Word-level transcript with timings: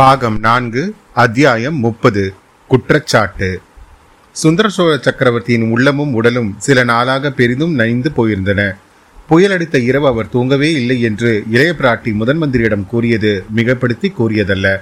பாகம் 0.00 0.38
நான்கு 0.38 0.94
அத்தியாயம் 1.14 1.78
முப்பது. 1.78 2.34
குற்றச்சாட்டு. 2.68 3.60
சுந்தர 4.32 4.68
சோழ 4.68 4.96
சக்கரவர்த்தியின் 4.96 5.70
உள்ளமும் 5.70 6.14
உடலும் 6.14 6.54
சில 6.58 6.84
நாளாக 6.84 7.30
பெரிதும் 7.30 7.74
நைந்து 7.74 8.10
போயிருந்தன. 8.10 8.74
புயலடித்த 9.30 9.76
இரவு 9.76 10.06
அவர் 10.06 10.28
தூங்கவே 10.28 10.72
இல்லை 10.72 11.00
என்று 11.00 11.42
இளைய 11.50 11.74
பிராட்டி 11.78 12.12
முதன் 12.12 12.42
மந்திரியிடம் 12.42 12.86
கூறியது 12.86 13.44
மிகப்படுத்தி 13.56 14.12
கூறியதல்ல. 14.18 14.80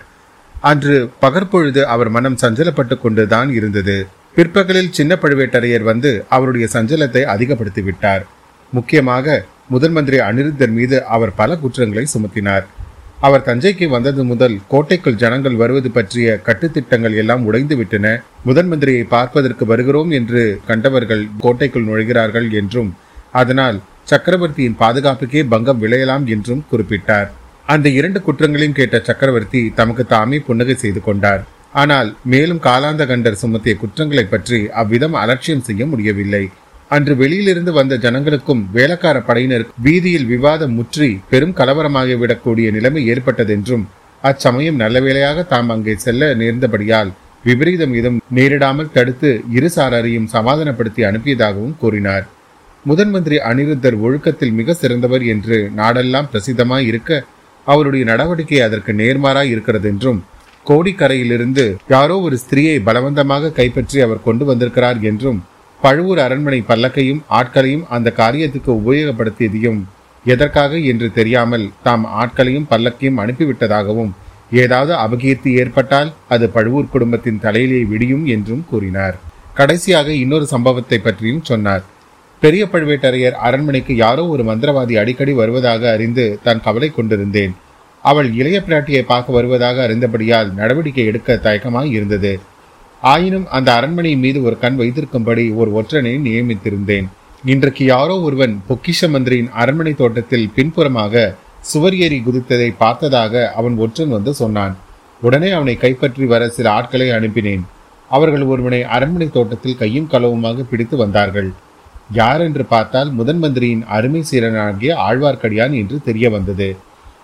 அன்று 0.61 1.11
பகற்பொழுது 1.21 1.87
அவர் 1.87 2.09
மனம் 2.09 2.39
சஞ்சலப்பட்டு 2.43 2.98
கொண்டுதான் 2.98 3.53
இருந்தது. 3.53 4.07
பிற்பகலில் 4.35 4.93
சின்ன 4.93 5.19
பழுவேட்டரையர் 5.23 5.82
வந்து 5.82 6.25
அவருடைய 6.29 6.69
சஞ்சலத்தை 6.73 7.23
அதிகப்படுத்தி 7.23 7.82
விட்டார் 7.82 8.27
முக்கியமாக 8.71 9.45
முதன் 9.69 9.93
மந்திரி 9.93 10.19
அனிருத்தர் 10.19 10.71
மீது 10.71 11.05
அவர் 11.05 11.35
பல 11.35 11.57
குற்றங்களை 11.57 12.07
சுமத்தினார். 12.14 12.64
அவர் 13.27 13.45
தஞ்சைக்கு 13.46 13.87
வந்தது 13.95 14.23
முதல் 14.30 14.55
கோட்டைக்குள் 14.73 15.21
ஜனங்கள் 15.23 15.56
வருவது 15.61 15.88
பற்றிய 15.97 16.29
கட்டுத்திட்டங்கள் 16.48 17.15
எல்லாம் 17.23 17.45
உடைந்துவிட்டன. 17.48 18.06
முதன் 18.48 18.69
மந்திரியை 18.70 19.05
பார்ப்பதற்கு 19.15 19.65
வருகிறோம் 19.70 20.11
என்று 20.19 20.42
கண்டவர்கள் 20.69 21.25
கோட்டைக்குள் 21.45 21.89
நுழைகிறார்கள் 21.89 22.48
என்றும் 22.61 22.91
அதனால் 23.41 23.78
சக்கரவர்த்தியின் 24.12 24.78
பாதுகாப்புக்கே 24.83 25.42
பங்கம் 25.55 25.83
விளையலாம் 25.84 26.27
என்றும் 26.34 26.62
குறிப்பிட்டார். 26.70 27.28
அந்த 27.75 27.87
இரண்டு 27.98 28.19
குற்றங்களையும் 28.27 28.78
கேட்ட 28.78 28.97
சக்கரவர்த்தி 29.09 29.62
தமக்கு 29.78 30.05
தாமே 30.14 30.39
புன்னகை 30.47 30.77
செய்து 30.84 31.00
கொண்டார். 31.09 31.42
ஆனால் 31.80 32.09
மேலும் 32.33 32.62
காலாந்த 32.66 33.03
கண்டர் 33.11 33.41
சுமத்திய 33.42 33.75
குற்றங்களை 33.83 34.25
பற்றி 34.27 34.61
அவ்விதம் 34.83 35.19
அலட்சியம் 35.23 35.66
செய்ய 35.66 35.83
முடியவில்லை. 35.87 36.45
அன்று 36.91 37.15
வெளியிலிருந்து 37.16 37.73
வந்த 37.73 37.97
ஜனங்களுக்கும் 37.97 38.66
வேலைக்கார 38.73 39.20
படையினருக்கும் 39.20 39.83
வீதியில் 39.83 40.27
விவாதம் 40.27 40.74
முற்றி 40.74 41.20
பெரும் 41.30 41.52
கலவரமாகிவிடக்கூடிய 41.52 42.70
நிலைமை 42.70 43.02
ஏற்பட்டதென்றும் 43.09 43.88
அச்சமயம் 44.24 44.77
நல்ல 44.77 45.01
வேளையாக 45.01 45.42
தாம் 45.42 45.69
அங்கே 45.69 45.95
செல்ல 45.97 46.34
நேர்ந்தபடியால் 46.34 47.11
விபரீதம் 47.44 47.94
ஏதும் 47.94 48.22
நேரிடாமல் 48.34 48.92
தடுத்து 48.92 49.42
இரு 49.50 49.70
சாராரையும் 49.77 50.27
சமாதானப்படுத்தி 50.27 51.03
அனுப்பியதாகவும் 51.05 51.77
கூறினார். 51.78 52.25
முதன் 52.84 53.11
மந்திரி 53.11 53.36
அனிருத்தர் 53.36 53.97
ஒழுக்கத்தில் 54.00 54.53
மிக 54.53 54.75
சிறந்தவர் 54.75 55.22
என்று 55.22 55.70
நாடெல்லாம் 55.77 56.28
பிரசித்தமாய் 56.33 56.86
இருக்க 56.86 57.25
அவருடைய 57.66 58.05
நடவடிக்கை 58.05 58.61
அதற்கு 58.61 58.92
நேர்மாறாய் 58.92 59.50
இருக்கிறதென்றும் 59.50 60.20
கோடிக்கரையிலிருந்து 60.66 61.77
யாரோ 61.89 62.20
ஒரு 62.20 62.36
ஸ்திரீயை 62.36 62.78
பலவந்தமாக 62.83 63.50
கைப்பற்றி 63.50 64.00
அவர் 64.00 64.22
கொண்டு 64.22 64.44
வந்திருக்கிறார் 64.44 65.00
என்றும் 65.03 65.41
பழுவூர் 65.81 66.21
அரண்மனை 66.25 66.61
பல்லக்கையும் 66.69 67.21
ஆட்களையும் 67.39 67.84
அந்த 67.97 68.09
காரியத்துக்கு 68.21 68.71
உபயோகப்படுத்தியதையும் 68.81 69.81
எதற்காக 70.25 70.79
என்று 70.93 71.09
தெரியாமல் 71.19 71.67
தாம் 71.83 72.05
ஆட்களையும் 72.23 72.67
பல்லக்கையும் 72.71 73.21
அனுப்பிவிட்டதாகவும் 73.25 74.11
ஏதாவது 74.62 74.93
அபகீர்த்தி 75.05 75.51
ஏற்பட்டால் 75.61 76.11
அது 76.34 76.45
பழுவூர் 76.56 76.93
குடும்பத்தின் 76.95 77.41
தலையிலே 77.45 77.81
விடியும் 77.93 78.25
என்றும் 78.34 78.65
கூறினார். 78.71 79.17
கடைசியாக 79.55 80.09
இன்னொரு 80.23 80.47
சம்பவத்தை 80.55 80.99
பற்றியும் 80.99 81.47
சொன்னார். 81.51 81.84
பெரிய 82.43 82.65
பழுவேட்டரையர் 82.73 83.39
அரண்மனைக்கு 83.47 83.95
யாரோ 83.97 84.25
ஒரு 84.34 84.43
மந்திரவாதி 84.43 84.95
அடிக்கடி 85.03 85.33
வருவதாக 85.33 85.83
அறிந்து 85.91 86.27
தான் 86.43 86.65
கவலை 86.67 86.91
கொண்டிருந்தேன். 86.91 87.55
அவள் 88.05 88.29
இளைய 88.41 88.59
பிராட்டியை 88.67 89.03
பார்க்க 89.12 89.39
வருவதாக 89.39 89.87
அறிந்தபடியால் 89.87 90.51
நடவடிக்கை 90.61 91.05
எடுக்க 91.11 91.41
தயக்கமாய் 91.47 91.91
இருந்தது. 91.91 92.33
ஆயினும் 93.02 93.46
அந்த 93.56 93.68
அரண்மனை 93.78 94.12
மீது 94.16 94.38
ஒரு 94.42 94.56
கண் 94.58 94.78
வைத்திருக்கும்படி 94.80 95.44
ஒரு 95.60 95.70
ஒற்றனை 95.80 96.14
நியமித்திருந்தேன். 96.27 97.06
இன்றைக்கு 97.44 97.84
யாரோ 97.84 98.14
ஒருவன் 98.20 98.54
பொக்கிஷ 98.68 99.08
மந்திரியின் 99.08 99.50
அரண்மனை 99.62 99.92
தோட்டத்தில் 99.94 100.50
பின்புறமாக 100.56 101.34
சுவர் 101.60 101.96
ஏறி 101.96 102.19
குதித்ததை 102.26 102.69
பார்த்ததாக 102.82 103.52
அவன் 103.60 103.76
ஒற்றன் 103.84 104.14
வந்து 104.16 104.34
சொன்னான். 104.34 104.74
உடனே 105.22 105.50
அவனை 105.50 105.74
கைப்பற்றி 105.76 106.26
வர 106.26 106.42
சில 106.48 106.66
ஆட்களை 106.70 107.08
அனுப்பினேன். 107.10 107.64
அவர்கள் 108.10 108.44
ஒருவனை 108.52 108.82
அரண்மனை 108.96 109.28
தோட்டத்தில் 109.30 109.80
கையும் 109.80 110.10
களவுமாக 110.12 110.66
பிடித்து 110.70 110.96
வந்தார்கள். 110.96 111.50
யார் 112.10 112.41
என்று 112.41 112.64
பார்த்தால் 112.64 113.10
முதன் 113.12 113.41
மந்திரியின் 113.42 113.82
அருமை 113.97 114.22
சீரனாகிய 114.31 114.92
ஆழ்வார்க்கடியான் 115.06 115.75
என்று 115.81 115.97
தெரிய 116.03 116.31
வந்தது. 116.31 116.69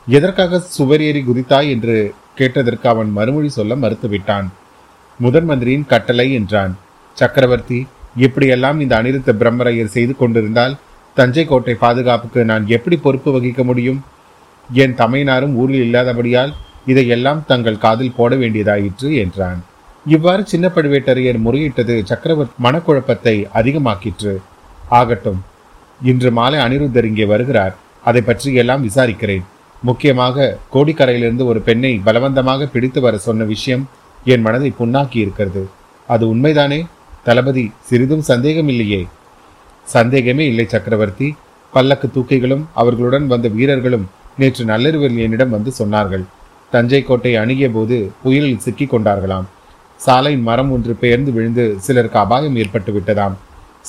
எதற்காக 0.06 0.58
சுவர் 0.58 1.00
ஏறி 1.00 1.20
குதித்தாய் 1.20 1.70
என்று 1.76 1.96
கேட்டதற்கு 2.34 2.88
அவன் 2.88 3.10
மறுமொழி 3.10 3.48
சொல்ல 3.48 3.74
மறுத்துவிட்டான். 3.76 4.48
முதன் 5.22 5.46
மந்திரியின் 5.48 5.86
கட்டளை 5.90 6.26
என்றான். 6.38 6.72
சக்கரவர்த்தி 7.16 7.78
இப்படியெல்லாம் 8.24 8.78
இந்த 8.84 8.94
அனிருத்த 9.00 9.30
பிரம்மரையர் 9.40 9.94
செய்து 9.96 10.14
கொண்டிருந்தால் 10.16 10.74
தஞ்சை 11.16 11.44
கோட்டை 11.50 11.74
பாதுகாப்புக்கு 11.82 12.40
நான் 12.50 12.64
எப்படி 12.76 12.96
பொறுப்பு 13.04 13.30
வகிக்க 13.34 13.62
முடியும்? 13.64 14.00
என் 14.68 14.96
தமையனாரும் 15.00 15.54
ஊரில் 15.62 15.84
இல்லாதபடியால் 15.86 16.52
இதையெல்லாம் 16.92 17.44
தங்கள் 17.50 17.82
காதில் 17.84 18.16
போட 18.18 18.34
வேண்டியதாயிற்று 18.42 19.08
என்றான். 19.24 19.60
இவ்வாறு 20.06 20.42
சின்ன 20.52 20.66
பழுவேட்டரையர் 20.74 21.44
முறையிட்டது 21.46 21.94
சக்கரவர்த்தி 22.10 22.62
மனக்குழப்பத்தை 22.66 23.36
அதிகமாக்கிற்று. 23.58 24.34
ஆகட்டும் 25.00 25.40
இன்று 26.10 26.30
மாலை 26.38 26.58
அனிருத்தர் 26.64 27.08
இங்கே 27.10 27.26
வருகிறார். 27.32 27.74
அதை 28.08 28.22
பற்றி 28.22 28.48
எல்லாம் 28.62 28.82
விசாரிக்கிறேன். 28.88 29.44
முக்கியமாக 29.82 30.54
கோடிக்கரையிலிருந்து 30.74 31.44
ஒரு 31.52 31.60
பெண்ணை 31.68 31.92
பலவந்தமாக 32.06 32.66
பிடித்து 32.74 33.00
வர 33.00 33.16
சொன்ன 33.26 33.44
விஷயம் 33.54 33.84
என் 34.32 34.44
மனதை 34.46 34.72
புண்ணாக்கி 34.78 35.18
இருக்கிறது. 35.24 35.62
அது 36.08 36.34
உண்மைதானே? 36.34 36.86
தளபதி 37.26 37.64
சிறிதும் 37.88 38.24
சந்தேகம் 38.28 38.68
இல்லையே 38.68 39.06
சந்தேகமே 39.86 40.44
இல்லை 40.46 40.66
சக்கரவர்த்தி. 40.66 41.28
பல்லக்கு 41.72 42.06
தூக்கிகளும் 42.14 42.64
அவர்களுடன் 42.72 43.26
வந்த 43.26 43.48
வீரர்களும் 43.48 44.06
நேற்று 44.36 44.64
நள்ளிரவில் 44.64 45.18
என்னிடம் 45.24 45.50
வந்து 45.50 45.72
சொன்னார்கள். 45.78 46.24
தஞ்சை 46.70 47.02
கோட்டை 47.02 47.32
அணுகிய 47.36 47.70
போது 47.70 47.96
புயலில் 48.22 48.62
சிக்கிக் 48.64 48.92
கொண்டார்களாம். 48.94 49.46
சாலையின் 50.00 50.42
மரம் 50.42 50.70
ஒன்று 50.70 50.94
பெயர்ந்து 50.94 51.32
விழுந்து 51.32 51.64
சிலருக்கு 51.80 52.18
அபாயம் 52.18 52.56
ஏற்பட்டு 52.56 52.92
விட்டதாம். 52.92 53.34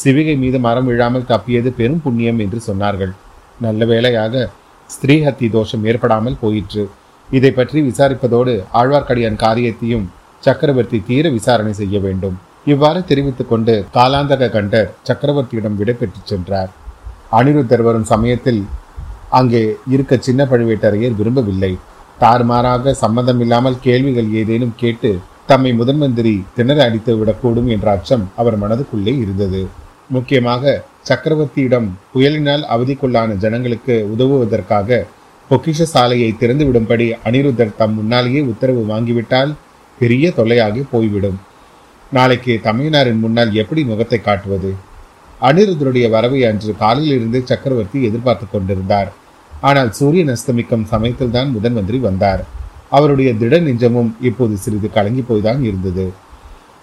சிவிகை 0.04 0.36
மீது 0.38 0.60
மரம் 0.60 0.86
விழாமல் 0.86 1.30
தப்பியது 1.32 1.72
பெரும் 1.72 2.02
புண்ணியம் 2.02 2.40
என்று 2.40 2.60
சொன்னார்கள். 2.68 3.14
நல்ல 3.62 3.86
வேளையாக 3.86 4.50
ஸ்திரீஹத்தி 4.90 5.50
தோஷம் 5.50 5.86
ஏற்படாமல் 5.86 6.42
போயிற்று. 6.42 6.84
இதை 7.30 7.52
பற்றி 7.52 7.80
விசாரிப்பதோடு 7.82 8.54
ஆழ்வார்க்கடியான் 8.74 9.42
காரியத்தையும் 9.46 10.06
சக்கரவர்த்தி 10.44 10.98
தீர 11.10 11.30
விசாரணை 11.38 11.74
செய்ய 11.82 12.00
வேண்டும். 12.06 12.36
இவ்வாறு 12.72 13.00
தெரிவித்துக் 13.10 13.52
கொண்டு 13.52 13.74
காலாந்தக 13.98 14.50
கண்டர் 14.56 14.90
சக்கரவர்த்தியிடம் 15.08 15.78
விடை 15.80 15.96
பெற்றுச் 16.00 16.32
சென்றார். 16.32 16.72
அனிருத்தர் 17.38 17.84
வரும் 17.88 18.10
சமயத்தில் 18.14 18.62
அங்கே 19.40 19.62
இருக்க 19.94 20.14
சின்ன 20.28 20.42
பழுவேட்டரையர் 20.52 21.18
விரும்பவில்லை. 21.20 21.74
தாறுமாறாக 22.24 22.94
சம்மந்தமில்லாமல் 23.04 23.82
கேள்விகள் 23.86 24.30
ஏதேனும் 24.42 24.78
கேட்டு 24.82 25.10
தம்மை 25.50 25.72
முதன்மந்திரி 25.80 26.36
திணற 26.58 26.80
அடித்து 26.88 27.14
விடக்கூடும் 27.20 27.68
என்ற 27.76 27.88
அச்சம் 27.96 28.24
அவர் 28.42 28.58
மனதுக்குள்ளே 28.62 29.14
இருந்தது. 29.24 29.62
முக்கியமாக 30.16 30.74
சக்கரவர்த்தியிடம் 31.10 31.88
புயலினால் 32.14 32.64
அவதிக்குள்ளான 32.74 33.36
ஜனங்களுக்கு 33.44 33.96
உதவுவதற்காக 34.14 35.00
பொக்கிஷ 35.50 35.86
சாலையை 35.94 36.30
திறந்துவிடும்படி 36.42 37.08
அனிருத்தர் 37.28 37.78
தம் 37.82 37.96
முன்னாலேயே 38.00 38.42
உத்தரவு 38.52 38.84
வாங்கிவிட்டால் 38.94 39.52
பெரிய 40.00 40.34
தொல்லையாகி 40.38 40.84
போய்விடும். 40.92 41.40
நாளைக்கு 42.14 42.60
தமையனாரின் 42.64 43.20
முன்னால் 43.20 43.54
எப்படி 43.54 43.84
முகத்தை 43.84 44.22
காட்டுவது? 44.22 44.76
அனிருத்தருடைய 45.42 46.10
வரவை 46.10 46.46
அன்று 46.46 46.76
காலையிலிருந்து 46.76 47.44
சக்கரவர்த்தி 47.46 48.04
எதிர்பார்த்து 48.04 48.46
கொண்டிருந்தார். 48.52 49.12
ஆனால் 49.62 49.92
சூரியன் 49.92 50.28
அஸ்தமிக்கும் 50.28 50.84
சமயத்தில்தான் 50.84 51.48
முதன்மந்திரி 51.48 51.54
முதன் 51.54 51.74
மந்திரி 51.74 52.00
வந்தார். 52.00 52.46
அவருடைய 52.90 53.34
திட 53.34 53.60
நெஞ்சமும் 53.60 54.16
இப்போது 54.22 54.56
சிறிது 54.56 54.90
கலங்கி 54.90 55.24
போய்தான் 55.30 55.64
இருந்தது. 55.64 56.14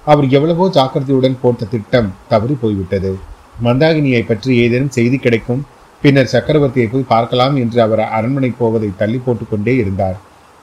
அவர் 0.04 0.28
எவ்வளவோ 0.28 0.68
ஜாக்கிரதையுடன் 0.68 1.40
போட்ட 1.40 1.64
திட்டம் 1.64 2.14
தவறி 2.28 2.54
போய்விட்டது. 2.54 3.18
மந்தாகினியை 3.64 4.26
பற்றி 4.26 4.56
ஏதேனும் 4.56 4.90
செய்தி 4.90 5.16
கிடைக்கும்? 5.16 5.66
பின்னர் 6.02 6.32
சக்கரவர்த்தியை 6.32 6.90
போய் 6.90 7.02
பார்க்கலாம் 7.08 7.56
என்று 7.56 7.82
அவர் 7.82 8.00
அரண்மனை 8.00 8.52
போவதை 8.58 8.90
தள்ளி 8.96 9.16
போட்டுக்கொண்டே 9.16 9.76
இருந்தார். 9.76 10.16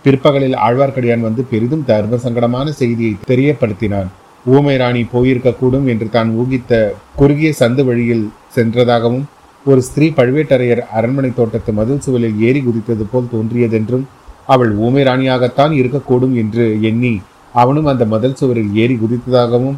பிற்பகலில் 0.05 0.55
ஆழ்வார்க்கடியான் 0.65 1.25
வந்து 1.27 1.41
பெரிதும் 1.51 1.85
தர்ம 1.89 2.19
சங்கடமான 2.25 2.67
செய்தியை 2.81 3.13
தெரியப்படுத்தினான். 3.31 4.09
ஊமை 4.45 4.75
ராணி 4.81 5.01
போயிருக்கக்கூடும் 5.13 5.87
என்று 5.93 6.07
தான் 6.13 6.29
ஊகித்த 6.41 6.73
குறுகிய 7.19 7.49
சந்து 7.61 7.83
வழியில் 7.89 8.23
சென்றதாகவும் 8.55 9.25
ஒரு 9.65 9.81
ஸ்திரீ 9.87 10.07
பழுவேட்டரையர் 10.17 10.81
அரண்மனை 10.97 11.31
தோட்டத்து 11.39 11.71
மதில் 11.79 12.03
சுவலில் 12.05 12.37
ஏறி 12.47 12.61
குதித்தது 12.67 13.05
போல் 13.11 13.31
தோன்றியதென்றும் 13.33 14.05
அவள் 14.53 14.71
ஊமை 14.85 15.03
ராணியாகத்தான் 15.09 15.73
இருக்கக்கூடும் 15.79 16.35
என்று 16.41 16.65
எண்ணி 16.89 17.13
அவனும் 17.53 17.89
அந்த 17.91 18.03
மதில் 18.13 18.39
சுவரில் 18.39 18.71
ஏறி 18.83 18.95
குதித்ததாகவும் 19.01 19.77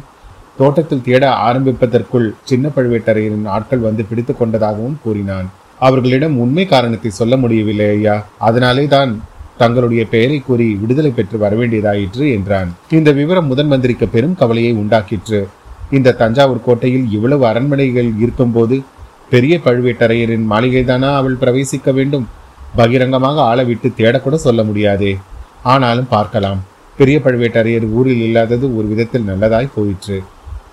தோட்டத்தில் 0.60 1.04
தேட 1.08 1.24
ஆரம்பிப்பதற்குள் 1.48 2.28
சின்ன 2.50 2.70
பழுவேட்டரையரின் 2.76 3.50
ஆட்கள் 3.56 3.84
வந்து 3.88 4.02
பிடித்து 4.08 4.32
கொண்டதாகவும் 4.36 4.98
கூறினான். 5.04 5.46
அவர்களிடம் 5.86 6.34
உண்மை 6.44 6.64
காரணத்தை 6.72 7.10
சொல்ல 7.20 7.36
முடியவில்லை 7.36 7.86
ஐயா. 7.96 8.16
அதனாலே 8.48 8.84
தான் 8.96 9.12
தங்களுடைய 9.58 10.04
பெயரை 10.04 10.40
கூறி 10.40 10.74
விடுதலை 10.74 11.10
பெற்று 11.10 11.38
வரவேண்டியதாயிற்று 11.38 12.32
என்றான். 12.32 12.74
இந்த 12.90 13.12
விவரம் 13.12 13.46
முதன் 13.46 13.66
மந்திரிக்கு 13.66 14.08
பெரும் 14.08 14.34
கவலையை 14.34 14.76
உண்டாக்கிற்று. 14.76 15.48
இந்த 15.90 16.12
தஞ்சாவூர் 16.12 16.64
கோட்டையில் 16.64 17.10
இவ்வளவு 17.10 17.46
அரண்மனைகள் 17.46 18.12
இருக்கும்போது 18.18 18.82
பெரிய 19.30 19.60
பழுவேட்டரையரின் 19.64 20.46
மாளிகைதானா 20.50 21.14
அவள் 21.14 21.36
பிரவேசிக்க 21.40 21.92
வேண்டும்? 21.92 22.28
பகிரங்கமாக 22.76 23.40
ஆளவிட்டு 23.42 23.88
தேடக்கூட 23.96 24.34
சொல்ல 24.34 24.62
முடியாதே. 24.62 25.18
ஆனாலும் 25.62 26.08
பார்க்கலாம். 26.08 26.60
பெரிய 26.96 27.20
பழுவேட்டரையர் 27.24 27.90
ஊரில் 27.90 28.22
இல்லாதது 28.22 28.76
ஒரு 28.76 28.86
விதத்தில் 28.86 29.28
நல்லதாய் 29.28 29.70
போயிற்று. 29.74 30.22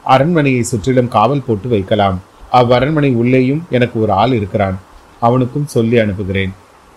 அரண்மனையை 0.04 0.64
சுற்றிலும் 0.64 1.08
காவல் 1.08 1.44
போட்டு 1.48 1.70
வைக்கலாம். 1.70 2.20
அவ்வரண்மனை 2.54 3.14
உள்ளேயும் 3.14 3.64
எனக்கு 3.70 4.02
ஒரு 4.02 4.12
ஆள் 4.12 4.34
இருக்கிறான். 4.34 4.80
அவனுக்கும் 5.20 5.68
சொல்லி 5.68 5.98
அனுப்புகிறேன். 5.98 6.54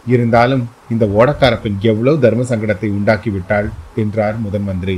இருந்தாலும் 0.07 0.63
இந்த 0.93 1.05
ஓடக்கார 1.19 1.55
பெண் 1.63 1.79
எவ்வளவு 1.91 2.17
தர்ம 2.25 2.45
சங்கடத்தை 2.51 2.89
உண்டாக்கிவிட்டாள் 2.99 3.69
என்றார் 4.03 4.39
முதன் 4.45 4.67
மந்திரி. 4.69 4.97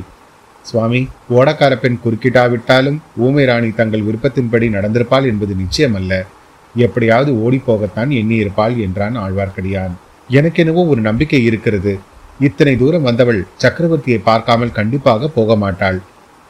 சுவாமி 0.65 1.01
ஓடக்கார 1.39 1.73
பெண் 1.81 1.99
குறுக்கிட்டாவிட்டாலும் 2.05 2.99
ஊமை 3.25 3.45
ராணி 3.51 3.71
தங்கள் 3.81 4.07
விருப்பத்தின்படி 4.07 4.67
நடந்திருப்பாள் 4.77 5.29
என்பது 5.33 5.55
நிச்சயமல்ல. 5.63 6.13
எப்படியாவது 6.75 7.33
ஓடிப்போகத்தான் 7.45 8.11
எண்ணியிருப்பாள் 8.21 8.75
என்றான் 8.87 9.17
ஆழ்வார்க்கடியான். 9.25 9.95
எனக்கெனவோ 10.29 10.83
ஒரு 10.93 11.01
நம்பிக்கை 11.09 11.41
இருக்கிறது. 11.49 11.93
இத்தனை 12.41 12.75
தூரம் 12.77 13.07
வந்தவள் 13.09 13.41
சக்கரவர்த்தியை 13.63 14.21
பார்க்காமல் 14.31 14.77
கண்டிப்பாக 14.79 15.29
போக 15.37 15.57
மாட்டாள் 15.57 15.99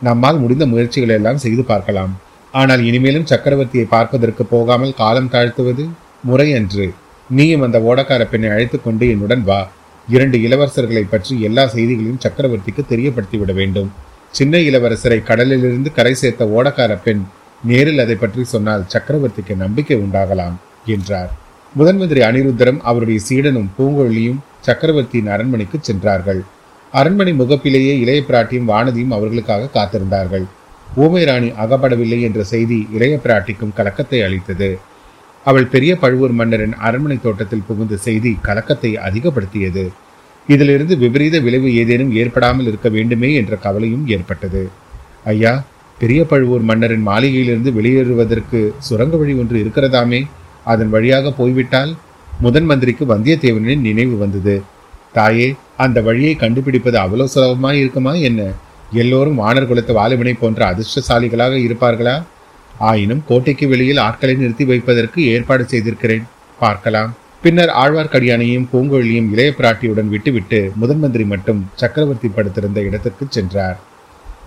நம்மால் 0.01 0.39
முடிந்த 0.43 0.65
முயற்சிகளை 0.67 1.15
எல்லாம் 1.21 1.43
செய்து 1.45 1.63
பார்க்கலாம். 1.73 2.13
ஆனால் 2.55 2.83
இனிமேலும் 2.89 3.31
சக்கரவர்த்தியை 3.31 3.87
பார்ப்பதற்கு 3.95 4.45
போகாமல் 4.53 4.99
காலம் 5.01 5.33
தாழ்த்துவது 5.35 5.85
முறையன்று 6.29 6.87
நீயும் 7.31 7.65
அந்த 7.67 7.79
ஓடக்கார 7.81 8.23
பெண்ணை 8.31 8.49
அழைத்து 8.55 8.79
கொண்டு 8.81 9.05
என்னுடன் 9.09 9.45
வா. 9.51 9.61
இரண்டு 10.09 10.39
இளவரசர்களை 10.39 11.05
பற்றி 11.09 11.35
எல்லா 11.41 11.67
செய்திகளையும் 11.67 12.23
சக்கரவர்த்திக்கு 12.25 12.83
தெரியப்படுத்தி 12.91 13.39
விட 13.39 13.53
வேண்டும். 13.53 13.91
சின்ன 14.31 14.59
இளவரசரை 14.59 15.19
கடலிலிருந்து 15.23 15.91
கரை 15.93 16.15
சேர்த்த 16.15 16.45
ஓடக்கார 16.57 16.93
பெண் 17.05 17.23
நேரில் 17.63 18.03
அதை 18.05 18.17
பற்றி 18.17 18.45
சொன்னால் 18.45 18.89
சக்கரவர்த்திக்கு 18.95 19.55
நம்பிக்கை 19.57 19.97
உண்டாகலாம் 19.97 20.57
என்றார். 20.95 21.31
முதன் 21.75 21.97
மந்திரி 21.97 22.21
அனிருத்தரும் 22.21 22.83
அவருடைய 22.83 23.21
சீடனும் 23.29 23.71
பூங்கொழியும் 23.79 24.43
சக்கரவர்த்தியின் 24.61 25.31
அரண்மனைக்கு 25.35 25.79
சென்றார்கள். 25.81 26.43
அரண்மனை 26.93 27.33
முகப்பிலேயே 27.33 27.95
இளைய 28.03 28.21
பிராட்டியும் 28.29 28.69
வானதியும் 28.73 29.15
அவர்களுக்காக 29.17 29.71
காத்திருந்தார்கள். 29.77 30.45
ஊமை 30.97 31.25
ராணி 31.25 31.49
அகப்படவில்லை 31.65 32.21
என்ற 32.21 32.43
செய்தி 32.45 32.87
இளைய 32.93 33.15
பிராட்டிக்கும் 33.25 33.75
கலக்கத்தை 33.79 34.23
அளித்தது. 34.23 34.79
அவள் 35.49 35.71
பெரிய 35.75 35.93
பழுவூர் 36.03 36.35
மன்னரின் 36.41 36.75
அரண்மனை 36.87 37.17
தோட்டத்தில் 37.25 37.67
புகுந்த 37.69 37.95
செய்தி 38.07 38.31
கலக்கத்தை 38.47 38.91
அதிகப்படுத்தியது. 39.09 39.85
இதிலிருந்து 40.49 40.95
விபரீத 41.03 41.37
விளைவு 41.47 41.69
ஏதேனும் 41.75 42.15
ஏற்படாமல் 42.21 42.69
இருக்க 42.71 42.89
வேண்டுமே 42.89 43.31
என்ற 43.35 43.55
கவலையும் 43.57 44.07
ஏற்பட்டது. 44.15 44.63
ஐயா 45.33 45.53
பெரிய 45.99 46.21
பழுவூர் 46.31 46.65
மன்னரின் 46.71 47.05
மாளிகையிலிருந்து 47.09 47.73
வெளியேறுவதற்கு 47.79 48.61
சுரங்க 48.89 49.17
வழி 49.17 49.35
ஒன்று 49.43 49.57
இருக்கிறதாமே. 49.65 50.21
அதன் 50.73 50.91
வழியாக 50.95 51.31
போய்விட்டால் 51.31 51.93
முதன் 52.41 52.69
மந்திரிக்கு 52.71 53.05
வந்தியத்தேவனின் 53.15 53.87
நினைவு 53.89 54.17
வந்தது. 54.17 54.57
தாயே 55.13 55.49
அந்த 55.85 55.99
வழியை 56.09 56.35
கண்டுபிடிப்பது 56.35 56.99
அவ்வளோ 56.99 57.27
சுலபமாய் 57.35 57.81
இருக்குமா 57.83 58.13
என்ன? 58.29 58.43
எல்லோரும் 58.93 59.41
வானர் 59.43 59.69
குலத்து 59.69 59.93
வாலிபனை 59.99 60.35
போன்ற 60.41 60.61
அதிர்ஷ்டசாலிகளாக 60.73 61.55
இருப்பார்களா? 61.67 62.17
ஆயினும் 62.79 63.23
கோட்டைக்கு 63.29 63.69
வெளியில் 63.69 63.97
ஆட்களை 63.97 64.35
நிறுத்தி 64.35 64.65
வைப்பதற்கு 64.65 65.25
ஏற்பாடு 65.25 65.65
செய்திருக்கிறேன். 65.65 66.25
பார்க்கலாம். 66.59 67.15
பின்னர் 67.43 67.69
ஆழ்வார்க்கடியானையும் 67.69 68.69
பூங்கொழியும் 68.73 69.31
இளைய 69.33 69.55
பிராட்டியுடன் 69.59 70.09
விட்டுவிட்டு 70.09 70.73
முதன் 70.75 70.99
மந்திரி 70.99 71.25
மட்டும் 71.25 71.67
சக்கரவர்த்தி 71.75 72.29
படுத்திருந்த 72.29 72.81
இடத்திற்கு 72.81 73.27
சென்றார். 73.29 73.79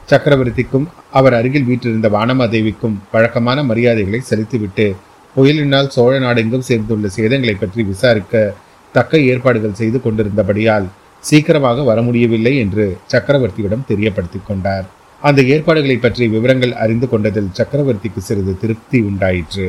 சக்கரவர்த்திக்கும் 0.05 0.87
அவர் 1.11 1.33
அருகில் 1.33 1.63
வீற்றிருந்த 1.63 2.09
வானமாதேவிக்கும் 2.09 2.95
வழக்கமான 3.11 3.63
மரியாதைகளை 3.63 4.19
செலுத்திவிட்டு 4.19 4.95
புயலினால் 5.35 5.87
சோழ 5.87 6.19
நாடெங்கும் 6.19 6.61
சேர்ந்துள்ள 6.61 7.07
சேதங்களை 7.15 7.55
பற்றி 7.59 7.83
விசாரிக்க 7.83 8.53
தக்க 8.93 9.19
ஏற்பாடுகள் 9.19 9.73
செய்து 9.73 10.01
கொண்டிருந்தபடியால் 10.01 10.87
சீக்கிரமாக 11.21 11.83
வர 11.83 12.01
முடியவில்லை 12.01 12.57
என்று 12.57 12.97
சக்கரவர்த்தியிடம் 13.11 13.87
தெரியப்படுத்திக் 13.87 14.47
கொண்டார். 14.47 14.85
அந்த 15.21 15.41
ஏற்பாடுகளை 15.41 15.97
பற்றி 15.97 16.27
விவரங்கள் 16.27 16.73
அறிந்து 16.83 17.09
கொண்டதில் 17.09 17.53
சக்கரவர்த்திக்கு 17.57 18.17
சிறிது 18.17 18.57
திருப்தி 18.57 18.99
உண்டாயிற்று. 19.01 19.67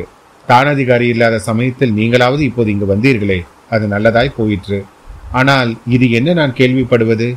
தானதிகாரி 0.49 1.01
இல்லாத 1.01 1.39
சமயத்தில் 1.39 1.93
நீங்களாவது 1.93 2.41
இப்போது 2.41 2.71
இங்கு 2.71 2.87
வந்தீர்களே 2.93 3.39
அது 3.71 3.87
நல்லதாய் 3.87 4.37
போயிற்று. 4.37 4.85
ஆனால் 5.33 5.77
இது 5.87 6.11
என்ன 6.11 6.33
நான் 6.33 6.55
கேள்விப்படுவது? 6.59 7.29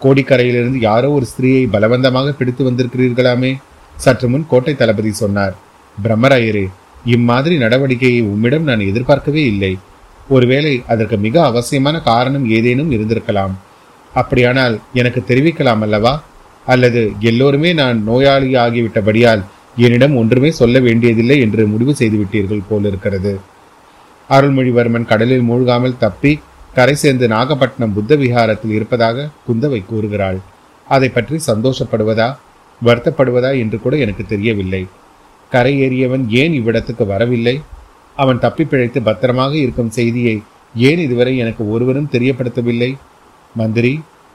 கோடிக்கரையிலிருந்து 0.00 0.80
யாரோ 0.80 1.10
ஒரு 1.10 1.26
ஸ்திரீயை 1.32 1.64
பலவந்தமாக 1.74 2.32
பிடித்து 2.32 2.62
வந்திருக்கிறீர்களாமே? 2.70 3.52
சற்று 3.96 4.28
முன் 4.28 4.46
கோட்டை 4.48 4.76
தளபதி 4.76 5.12
சொன்னார் 5.12 5.54
பிரம்மராயரே 6.04 6.68
இம்மாதிரி 7.04 7.56
நடவடிக்கையை 7.58 8.22
உம்மிடம் 8.32 8.62
நான் 8.62 8.80
எதிர்பார்க்கவே 8.80 9.44
இல்லை. 9.44 9.78
ஒருவேளை 10.28 10.82
அதற்கு 10.86 11.16
மிக 11.16 11.44
அவசியமான 11.44 11.96
காரணம் 12.00 12.46
ஏதேனும் 12.50 12.90
இருந்திருக்கலாம். 12.90 13.54
அப்படியானால் 14.12 14.80
எனக்கு 14.92 15.20
தெரிவிக்கலாம் 15.28 15.82
அல்லவா? 15.86 16.14
அல்லது 16.66 17.02
எல்லோருமே 17.20 17.70
நான் 17.72 17.98
நோயாளி 18.02 18.50
ஆகிவிட்டபடியால் 18.64 19.42
என்னிடம் 19.76 20.16
ஒன்றுமே 20.16 20.50
சொல்ல 20.50 20.76
வேண்டியதில்லை 20.80 21.36
என்று 21.40 21.62
முடிவு 21.66 21.92
செய்துவிட்டீர்கள் 21.98 22.68
போலிருக்கிறது. 22.68 23.32
அருள்மொழிவர்மன் 24.30 25.08
கடலில் 25.10 25.48
மூழ்காமல் 25.50 26.00
தப்பி 26.04 26.32
கரை 26.74 26.94
சேர்ந்து 26.94 27.26
நாகப்பட்டினம் 27.28 27.92
புத்த 27.92 28.16
விஹாரத்தில் 28.16 28.72
இருப்பதாக 28.78 29.28
குந்தவை 29.48 29.80
கூறுகிறாள். 29.86 30.38
அதை 30.86 31.08
பற்றி 31.08 31.36
சந்தோஷப்படுவதா 31.46 32.28
வருத்தப்படுவதா 32.82 33.50
என்று 33.58 33.78
கூட 33.80 33.96
எனக்கு 33.96 34.24
தெரியவில்லை. 34.26 34.82
கரை 35.52 35.72
ஏறியவன் 35.82 36.24
ஏன் 36.42 36.52
இவ்விடத்துக்கு 36.52 37.04
வரவில்லை? 37.06 37.56
அவன் 38.16 38.38
தப்பி 38.38 38.64
பிழைத்து 38.64 38.98
பத்திரமாக 39.02 39.52
இருக்கும் 39.56 39.90
செய்தியை 39.90 40.36
ஏன் 40.74 40.98
இதுவரை 40.98 41.32
எனக்கு 41.42 41.62
ஒருவரும் 41.70 42.12
தெரியப்படுத்தவில்லை? 42.12 42.90
மந்திரி 43.54 43.92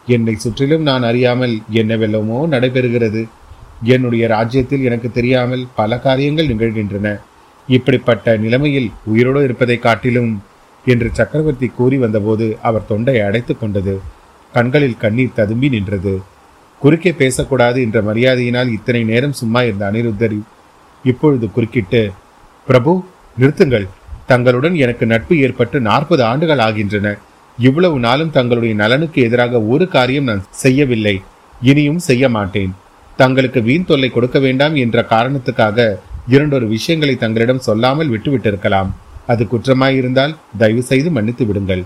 என்னை 0.08 0.36
சுற்றிலும் 0.36 0.82
நான் 0.82 1.04
அறியாமல் 1.04 1.62
என்னவெல்லமோ 1.74 2.48
நடைபெறுகிறது. 2.48 3.28
என்னுடைய 3.84 4.28
ராஜ்யத்தில் 4.28 4.84
எனக்கு 4.84 5.12
தெரியாமல் 5.12 5.68
பல 5.76 6.00
காரியங்கள் 6.00 6.48
நிகழ்கின்றன. 6.48 7.20
இப்படிப்பட்ட 7.68 8.38
நிலைமையில் 8.38 8.92
உயிரோடு 9.06 9.44
இருப்பதை 9.44 9.78
காட்டிலும் 9.78 10.42
என்று 10.86 11.10
சக்கரவர்த்தி 11.14 11.68
கூறி 11.68 11.98
வந்தபோது 11.98 12.58
அவர் 12.62 12.86
தொண்டை 12.86 13.20
அடைத்து 13.20 13.58
கொண்டது. 13.58 14.00
கண்களில் 14.54 14.98
கண்ணீர் 14.98 15.34
ததும்பி 15.34 15.70
நின்றது. 15.70 16.22
குறுக்கே 16.80 17.12
பேசக்கூடாது 17.12 17.82
என்ற 17.82 18.02
மரியாதையினால் 18.02 18.68
இத்தனை 18.68 19.04
நேரம் 19.04 19.34
சும்மா 19.34 19.62
இருந்த 19.62 19.92
அனிருத்தர் 19.92 20.40
இப்பொழுது 21.04 21.52
குறுக்கிட்டு 21.52 22.12
பிரபு 22.66 23.04
நிறுத்துங்கள். 23.40 23.88
தங்களுடன் 24.28 24.76
எனக்கு 24.76 25.06
நட்பு 25.06 25.40
ஏற்பட்டு 25.40 25.80
நாற்பது 25.80 26.24
ஆண்டுகள் 26.24 26.60
ஆகின்றன. 26.60 27.18
இவ்வளவு 27.68 27.98
நாளும் 28.06 28.36
தங்களுடைய 28.38 28.74
நலனுக்கு 28.82 29.20
எதிராக 29.28 29.62
ஒரு 29.74 29.86
காரியம் 29.96 30.30
நான் 30.30 30.44
செய்யவில்லை. 30.64 31.16
இனியும் 31.70 32.02
செய்ய 32.10 32.24
மாட்டேன். 32.36 32.72
தங்களுக்கு 33.20 33.60
வீண் 33.68 33.88
தொல்லை 33.90 34.10
கொடுக்க 34.10 34.38
வேண்டாம் 34.40 34.76
என்ற 34.84 34.98
காரணத்துக்காக 35.14 35.88
இரண்டொரு 36.34 36.68
விஷயங்களை 36.76 37.16
தங்களிடம் 37.24 37.66
சொல்லாமல் 37.68 38.12
விட்டுவிட்டிருக்கலாம். 38.14 38.90
அது 39.32 39.44
குற்றமாயிருந்தால் 39.52 40.34
தயவு 40.62 40.84
செய்து 40.92 41.10
மன்னித்து 41.12 41.46
விடுங்கள். 41.46 41.84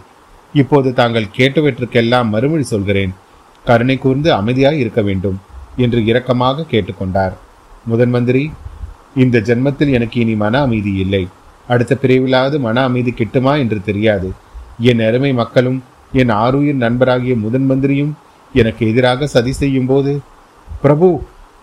இப்போது 0.61 0.89
தாங்கள் 0.99 1.33
கேட்டவற்றுக்கெல்லாம் 1.37 2.29
மறுமொழி 2.33 2.65
சொல்கிறேன். 2.73 3.13
கருணை 3.65 3.97
கூர்ந்து 3.97 4.29
அமைதியாய் 4.39 4.81
இருக்க 4.83 5.01
வேண்டும் 5.01 5.37
என்று 5.83 5.99
இரக்கமாக 6.11 6.67
கேட்டுக்கொண்டார். 6.73 7.35
முதன் 7.91 8.13
மந்திரி 8.15 8.43
இந்த 9.23 9.37
ஜென்மத்தில் 9.49 9.91
எனக்கு 9.97 10.17
இனி 10.23 10.35
மன 10.43 10.61
அமைதி 10.67 10.93
இல்லை. 11.03 11.23
அடுத்த 11.67 11.93
பிரிவிலாவது 12.01 12.57
மன 12.67 12.83
அமைதி 12.89 13.11
கிட்டுமா 13.17 13.53
என்று 13.63 13.79
தெரியாது. 13.89 14.29
என் 14.79 14.99
அருமை 14.99 15.33
மக்களும் 15.33 15.83
என் 16.11 16.29
ஆறுயிர் 16.29 16.83
நண்பராகிய 16.83 17.35
முதன் 17.35 17.67
மந்திரியும் 17.69 18.13
எனக்கு 18.53 18.87
எதிராக 18.87 19.27
சதி 19.27 19.51
செய்யும் 19.51 19.85
போது 19.85 20.11
பிரபு 20.81 21.07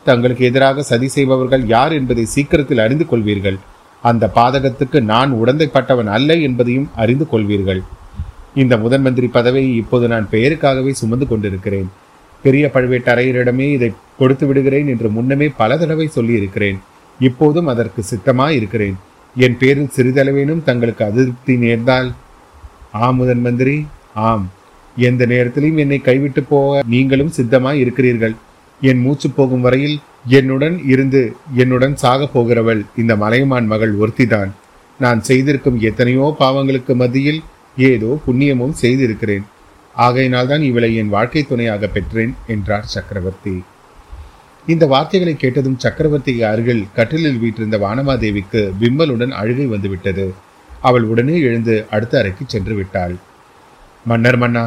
தங்களுக்கு 0.05 0.45
எதிராக 0.45 0.83
சதி 0.83 1.09
செய்பவர்கள் 1.09 1.67
யார் 1.67 1.93
என்பதை 1.93 2.25
சீக்கிரத்தில் 2.25 2.79
அறிந்து 2.79 3.05
கொள்வீர்கள். 3.11 3.59
அந்த 4.03 4.31
பாதகத்துக்கு 4.35 5.01
நான் 5.01 5.33
உடந்தைப்பட்டவன் 5.33 6.07
அல்ல 6.07 6.35
என்பதையும் 6.37 6.89
அறிந்து 6.95 7.27
கொள்வீர்கள். 7.33 7.83
இந்த 8.55 8.77
முதன் 8.77 9.01
மந்திரி 9.01 9.27
பதவியை 9.27 9.77
இப்போது 9.77 10.07
நான் 10.09 10.27
பெயருக்காகவே 10.31 10.91
சுமந்து 10.91 11.27
கொண்டிருக்கிறேன். 11.27 11.89
பெரிய 12.45 12.71
பழுவேட்டரையரிடமே 12.75 13.67
இதை 13.77 13.93
கொடுத்து 14.19 14.47
விடுகிறேன் 14.47 14.87
என்று 14.87 15.09
முன்னமே 15.11 15.49
பல 15.61 15.77
தடவை 15.77 16.07
சொல்லியிருக்கிறேன். 16.09 16.79
இப்போதும் 17.21 17.67
அதற்கு 17.67 18.03
சித்தமாக 18.03 18.53
இருக்கிறேன் 18.53 18.97
என் 19.37 19.57
பேரில் 19.59 19.95
சிறிதளவேனும் 19.97 20.63
தங்களுக்கு 20.63 21.05
அதிருப்தி 21.05 21.57
நேர்ந்தால் 21.57 22.11
ஆம் 22.93 23.17
முதன் 23.17 23.41
மந்திரி 23.41 23.87
ஆம். 24.15 24.51
எந்த 24.97 25.27
நேரத்திலும் 25.27 25.77
என்னை 25.77 25.99
கைவிட்டு 25.99 26.43
போக 26.43 26.83
நீங்களும் 26.87 27.33
சித்தமாய் 27.37 27.81
இருக்கிறீர்கள். 27.83 28.35
என் 28.81 29.01
மூச்சு 29.01 29.31
போகும் 29.31 29.61
வரையில் 29.61 30.01
என்னுடன் 30.29 30.77
இருந்து 30.87 31.37
என்னுடன் 31.55 31.97
சாக 31.97 32.29
போகிறவள் 32.35 32.83
இந்த 32.97 33.17
மலையமான் 33.17 33.67
மகள் 33.67 33.99
ஒருத்திதான். 33.99 34.51
நான் 35.01 35.23
செய்திருக்கும் 35.23 35.81
எத்தனையோ 35.81 36.37
பாவங்களுக்கு 36.39 36.95
மத்தியில் 36.95 37.43
ஏதோ 37.77 38.21
புண்ணியமும் 38.27 38.79
செய்திருக்கிறேன். 38.83 39.45
ஆகையினால்தான் 39.97 40.63
இவளை 40.63 40.97
என் 40.97 41.09
வாழ்க்கை 41.09 41.43
துணையாக 41.43 41.87
பெற்றேன் 41.87 42.35
என்றார் 42.47 42.85
சக்கரவர்த்தி. 42.85 43.63
இந்த 44.67 44.87
வார்த்தைகளை 44.87 45.37
கேட்டதும் 45.37 45.79
சக்கரவர்த்தி 45.79 46.43
அருகில் 46.43 46.87
கட்டிலில் 46.95 47.39
வீற்றிருந்த 47.39 47.79
வானமாதேவிக்கு 47.79 48.71
விம்மலுடன் 48.81 49.31
அழுகை 49.31 49.67
வந்துவிட்டது. 49.67 50.35
அவள் 50.89 51.05
உடனே 51.13 51.37
எழுந்து 51.49 51.75
அடுத்த 51.95 52.15
அறைக்கு 52.21 52.45
சென்று 52.47 52.75
விட்டாள். 52.75 53.15
மன்னர் 54.07 54.39
மன்னா 54.43 54.65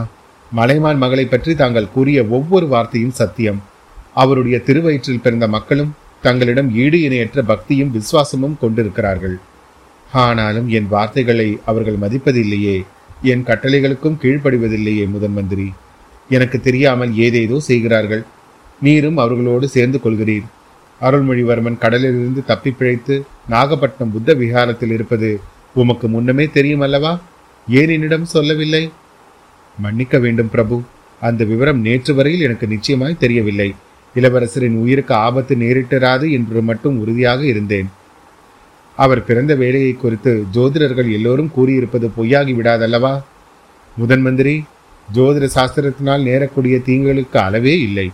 மலைமான் 0.51 0.99
மகளை 1.03 1.25
பற்றி 1.25 1.53
தாங்கள் 1.61 1.93
கூறிய 1.93 2.19
ஒவ்வொரு 2.37 2.67
வார்த்தையும் 2.73 3.17
சத்தியம். 3.19 3.59
அவருடைய 4.13 4.57
திருவயிற்றில் 4.67 5.23
பிறந்த 5.23 5.45
மக்களும் 5.55 5.93
தங்களிடம் 6.21 6.69
ஈடு 6.83 6.97
இணையற்ற 7.07 7.39
பக்தியும் 7.51 7.93
விசுவாசமும் 7.95 8.59
கொண்டிருக்கிறார்கள். 8.61 9.35
ஆனாலும் 10.23 10.67
என் 10.77 10.91
வார்த்தைகளை 10.93 11.47
அவர்கள் 11.71 12.01
மதிப்பதில்லையே 12.03 12.77
என் 13.31 13.43
கட்டளைகளுக்கும் 13.49 14.19
கீழ்ப்படிவதில்லையே 14.21 15.05
முதன் 15.13 15.35
மந்திரி 15.37 15.67
எனக்கு 16.29 16.57
தெரியாமல் 16.67 17.11
ஏதேதோ 17.25 17.57
செய்கிறார்கள். 17.69 18.23
நீரும் 18.81 19.17
அவர்களோடு 19.23 19.65
சேர்ந்து 19.75 19.99
கொள்கிறீர். 20.03 20.47
அருள்மொழிவர்மன் 21.01 21.81
கடலிலிருந்து 21.83 22.41
தப்பி 22.45 22.71
பிழைத்து 22.71 23.15
நாகப்பட்டினம் 23.53 24.13
புத்த 24.15 24.33
விகாரத்தில் 24.41 24.93
இருப்பது 24.97 25.29
உமக்கு 25.75 26.07
முன்னமே 26.07 26.45
தெரியும் 26.45 26.79
அல்லவா 26.79 27.19
ஏன் 27.69 27.89
என்னிடம் 27.89 28.25
சொல்லவில்லை? 28.25 28.91
மன்னிக்க 29.79 30.17
வேண்டும் 30.17 30.49
பிரபு. 30.49 30.81
அந்த 31.21 31.43
விவரம் 31.43 31.81
நேற்று 31.81 32.15
வரையில் 32.15 32.41
எனக்கு 32.41 32.67
நிச்சயமாய் 32.67 33.17
தெரியவில்லை. 33.17 33.75
இளவரசரின் 34.15 34.75
உயிருக்கு 34.75 35.13
ஆபத்து 35.13 35.55
நேரிட்டராது 35.55 36.31
என்று 36.31 36.61
மட்டும் 36.61 36.99
உறுதியாக 36.99 37.45
இருந்தேன். 37.45 37.89
அவர் 38.95 39.25
பிறந்த 39.25 39.55
வேலையை 39.55 39.93
குறித்து 39.93 40.43
ஜோதிடர்கள் 40.53 41.11
எல்லோரும் 41.11 41.51
கூறியிருப்பது 41.57 42.11
பொய்யாகி 42.17 42.53
விடாதல்லவா? 42.53 43.23
முதன் 43.97 44.21
மந்திரி 44.21 44.63
ஜோதிட 45.13 45.49
சாஸ்திரத்தினால் 45.55 46.23
நேரக்கூடிய 46.29 46.77
தீங்குகளுக்கு 46.85 47.37
அளவே 47.37 47.81
இல்லை. 47.81 48.11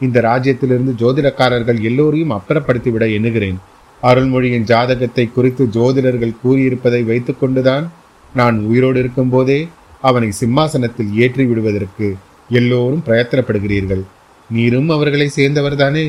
இந்த 0.00 0.20
ராஜ்யத்திலிருந்து 0.20 0.92
ஜோதிடக்காரர்கள் 0.98 1.80
எல்லோரையும் 1.80 2.30
அப்புறப்படுத்திவிட 2.30 3.12
எண்ணுகிறேன். 3.12 3.58
அருள்மொழியின் 4.08 4.68
ஜாதகத்தை 4.70 5.24
குறித்து 5.28 5.64
ஜோதிடர்கள் 5.76 6.38
கூறியிருப்பதை 6.42 7.00
வைத்துக்கொண்டுதான் 7.10 7.84
நான் 8.32 8.56
உயிரோடு 8.68 8.98
இருக்கும்போதே 9.02 9.60
அவனை 10.08 10.28
சிம்மாசனத்தில் 10.40 11.12
ஏற்றி 11.24 11.44
விடுவதற்கு 11.50 12.08
எல்லோரும் 12.50 13.04
பிரயத்தனப்படுகிறீர்கள். 13.06 14.02
நீரும் 14.50 14.90
அவர்களை 14.96 15.28
சேர்ந்தவர்தானே? 15.36 16.06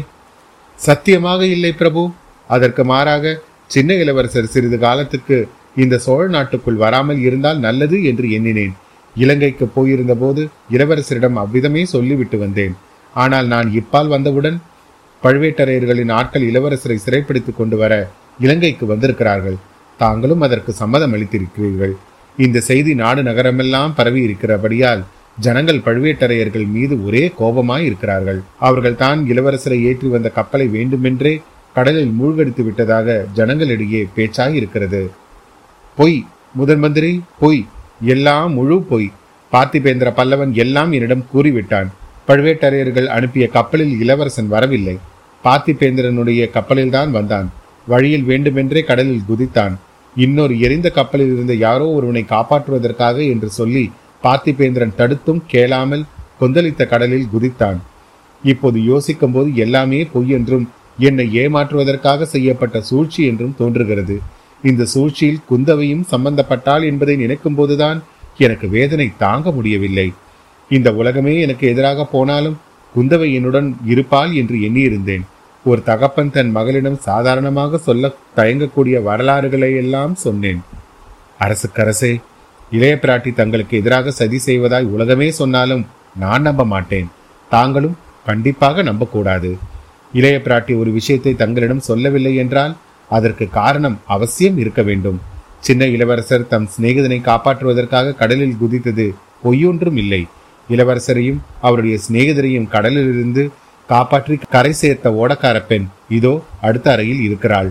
சத்தியமாக 0.80 1.42
இல்லை 1.56 1.72
பிரபு. 1.82 2.02
அதற்கு 2.50 2.84
மாறாக 2.92 3.36
சின்ன 3.74 3.92
இளவரசர் 4.04 4.54
சிறிது 4.54 4.78
காலத்துக்கு 4.86 5.38
இந்த 5.84 5.96
சோழ 6.06 6.26
நாட்டுக்குள் 6.36 6.82
வராமல் 6.84 7.22
இருந்தால் 7.28 7.60
நல்லது 7.68 7.98
என்று 8.10 8.26
எண்ணினேன். 8.38 8.74
இலங்கைக்கு 9.16 9.66
போயிருந்த 9.76 10.14
போது 10.22 10.42
இளவரசரிடம் 10.76 11.38
அவ்விதமே 11.44 11.84
சொல்லிவிட்டு 11.94 12.38
வந்தேன். 12.44 12.76
ஆனால் 13.14 13.48
நான் 13.54 13.68
இப்பால் 13.80 14.12
வந்தவுடன் 14.16 14.58
பழுவேட்டரையர்களின் 15.26 16.12
ஆட்கள் 16.18 16.48
இளவரசரை 16.50 16.98
சிறைப்பிடித்துக் 17.04 17.60
கொண்டு 17.60 17.78
வர 17.82 17.94
இலங்கைக்கு 18.46 18.86
வந்திருக்கிறார்கள். 18.92 19.58
தாங்களும் 20.00 20.44
அதற்கு 20.46 20.72
சம்மதம் 20.82 21.14
அளித்திருக்கிறீர்கள். 21.16 21.94
இந்த 22.38 22.64
செய்தி 22.70 22.92
நாடு 23.02 23.22
நகரமெல்லாம் 23.28 23.96
பரவி 24.00 24.22
இருக்கிறபடியால் 24.28 25.02
ஜனங்கள் 25.46 25.86
பழுவேட்டரையர்கள் 25.86 26.66
மீது 26.76 26.96
ஒரே 27.08 27.24
கோபமாய் 27.40 27.86
இருக்கிறார்கள். 27.88 28.40
அவர்கள் 28.68 29.00
தான் 29.04 29.20
இளவரசரை 29.32 29.80
ஏற்றி 29.90 30.08
வந்த 30.16 30.30
கப்பலை 30.38 30.68
வேண்டுமென்றே 30.76 31.34
கடலில் 31.76 32.14
மூழ்கடித்து 32.20 32.64
விட்டதாக 32.68 33.18
ஜனங்களிடையே 33.38 34.02
பேச்சாய் 34.18 34.56
இருக்கிறது 34.60 35.02
பொய் 35.98 36.18
முதன் 36.60 36.82
மந்திரி 36.84 37.12
பொய் 37.42 37.62
எல்லாம் 38.14 38.54
முழு 38.60 38.78
பொய். 38.92 39.10
பார்த்திபேந்திர 39.54 40.10
பல்லவன் 40.20 40.54
எல்லாம் 40.64 40.92
என்னிடம் 40.98 41.28
கூறிவிட்டான். 41.34 41.90
பழுவேட்டரையர்கள் 42.30 43.08
அனுப்பிய 43.16 43.46
கப்பலில் 43.56 43.94
இளவரசன் 44.04 44.54
வரவில்லை. 44.56 44.96
பார்த்திபேந்திரனுடைய 45.46 46.44
கப்பலில்தான் 46.56 47.12
வந்தான். 47.18 47.48
வழியில் 47.88 48.28
வேண்டுமென்றே 48.30 48.82
கடலில் 48.84 49.28
குதித்தான். 49.30 49.74
இன்னொரு 50.16 50.54
எரிந்த 50.60 50.88
கப்பலில் 50.90 51.34
இருந்த 51.36 51.54
யாரோ 51.66 51.88
ஒருவனை 51.98 52.24
காப்பாற்றுவதற்காக 52.30 53.18
என்று 53.34 53.50
சொல்லி 53.50 53.84
பார்த்திபேந்திரன் 54.24 54.96
தடுத்தும் 54.96 55.42
கேளாமல் 55.48 56.06
கொந்தளித்த 56.40 56.84
கடலில் 56.86 57.32
குதித்தான். 57.34 57.80
இப்போது 58.44 58.78
யோசிக்கும் 58.84 59.32
போது 59.32 59.50
எல்லாமே 59.56 60.00
பொய் 60.14 60.34
என்றும் 60.38 60.66
என்னை 61.00 61.26
ஏமாற்றுவதற்காக 61.44 62.26
செய்யப்பட்ட 62.34 62.82
சூழ்ச்சி 62.82 63.22
என்றும் 63.26 63.56
தோன்றுகிறது. 63.58 64.16
இந்த 64.64 64.84
சூழ்ச்சியில் 64.86 65.46
குந்தவையும் 65.50 66.06
சம்பந்தப்பட்டாள் 66.12 66.84
என்பதை 66.90 67.16
நினைக்கும் 67.16 67.56
போதுதான் 67.56 68.00
எனக்கு 68.38 68.68
வேதனை 68.70 69.08
தாங்க 69.18 69.52
முடியவில்லை. 69.52 70.08
இந்த 70.72 70.90
உலகமே 70.94 71.34
எனக்கு 71.40 71.66
எதிராக 71.68 72.06
போனாலும் 72.06 72.58
குந்தவை 72.96 73.30
என்னுடன் 73.34 73.70
இருப்பாள் 73.86 74.34
என்று 74.34 74.58
எண்ணியிருந்தேன். 74.68 75.26
ஒரு 75.70 75.82
தகப்பன் 75.84 76.32
தன் 76.32 76.50
மகளிடம் 76.52 76.98
சாதாரணமாக 77.06 77.78
சொல்ல 77.78 78.12
தயங்கக்கூடிய 78.36 78.96
வரலாறுகளை 79.04 79.70
எல்லாம் 79.76 80.14
சொன்னேன். 80.16 80.60
அரசுக்கரசே 81.40 82.12
இளைய 82.72 82.96
பிராட்டி 83.04 83.32
தங்களுக்கு 83.34 83.74
எதிராக 83.78 84.12
சதி 84.12 84.40
செய்வதாய் 84.46 84.92
உலகமே 84.96 85.30
சொன்னாலும் 85.32 85.84
நான் 86.24 86.46
நம்ப 86.48 86.66
மாட்டேன். 86.74 87.08
தாங்களும் 87.50 87.98
கண்டிப்பாக 88.26 88.84
நம்பக்கூடாது. 88.84 89.52
இளைய 90.14 90.38
பிராட்டி 90.46 90.74
ஒரு 90.82 90.92
விஷயத்தை 90.92 91.34
தங்களிடம் 91.36 91.86
சொல்லவில்லை 91.90 92.36
என்றால் 92.36 92.76
அதற்கு 93.10 93.46
காரணம் 93.60 93.98
அவசியம் 94.16 94.58
இருக்க 94.58 94.82
வேண்டும். 94.82 95.20
சின்ன 95.60 95.84
இளவரசர் 95.96 96.50
தம் 96.54 96.72
சிநேகிதனை 96.74 97.20
காப்பாற்றுவதற்காக 97.32 98.16
கடலில் 98.22 98.60
குதித்தது 98.62 99.06
பொய்யொன்றும் 99.44 100.00
இல்லை. 100.04 100.24
இளவரசரையும் 100.70 101.40
அவருடைய 101.62 101.96
சிநேகிதரையும் 102.06 102.72
கடலிலிருந்து 102.76 103.44
காப்பாற்றி 103.88 104.36
கரை 104.50 104.72
சேர்த்த 104.72 105.10
ஓடக்கார 105.10 105.66
பெண் 105.66 105.88
இதோ 106.10 106.44
அடுத்த 106.62 106.92
அறையில் 106.92 107.22
இருக்கிறாள். 107.22 107.70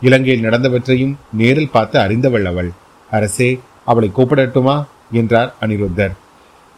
இலங்கையில் 0.00 0.44
நடந்தவற்றையும் 0.44 1.14
நேரில் 1.32 1.70
பார்த்து 1.70 1.98
அறிந்தவள் 1.98 2.44
அவள். 2.44 2.70
அரசே 3.10 3.60
அவளை 3.84 4.10
கூப்பிடட்டுமா? 4.16 4.76
என்றார் 5.12 5.54
அனிருத்தர். 5.60 6.14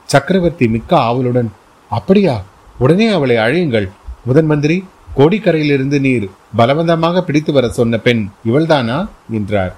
சக்கரவர்த்தி 0.09 0.69
மிக்க 0.69 0.97
ஆவலுடன் 0.97 1.51
அப்படியா 1.91 2.45
உடனே 2.79 3.07
அவளை 3.09 3.37
அழையுங்கள். 3.37 3.89
முதன் 4.25 4.47
மந்திரி 4.47 4.85
கோடிக்கரையிலிருந்து 5.17 5.99
நீர் 6.01 6.27
பலவந்தமாக 6.57 7.21
பிடித்து 7.21 7.53
வர 7.53 7.69
சொன்ன 7.69 7.99
பெண் 7.99 8.29
இவள்தானா? 8.45 8.99
என்றார். 9.31 9.75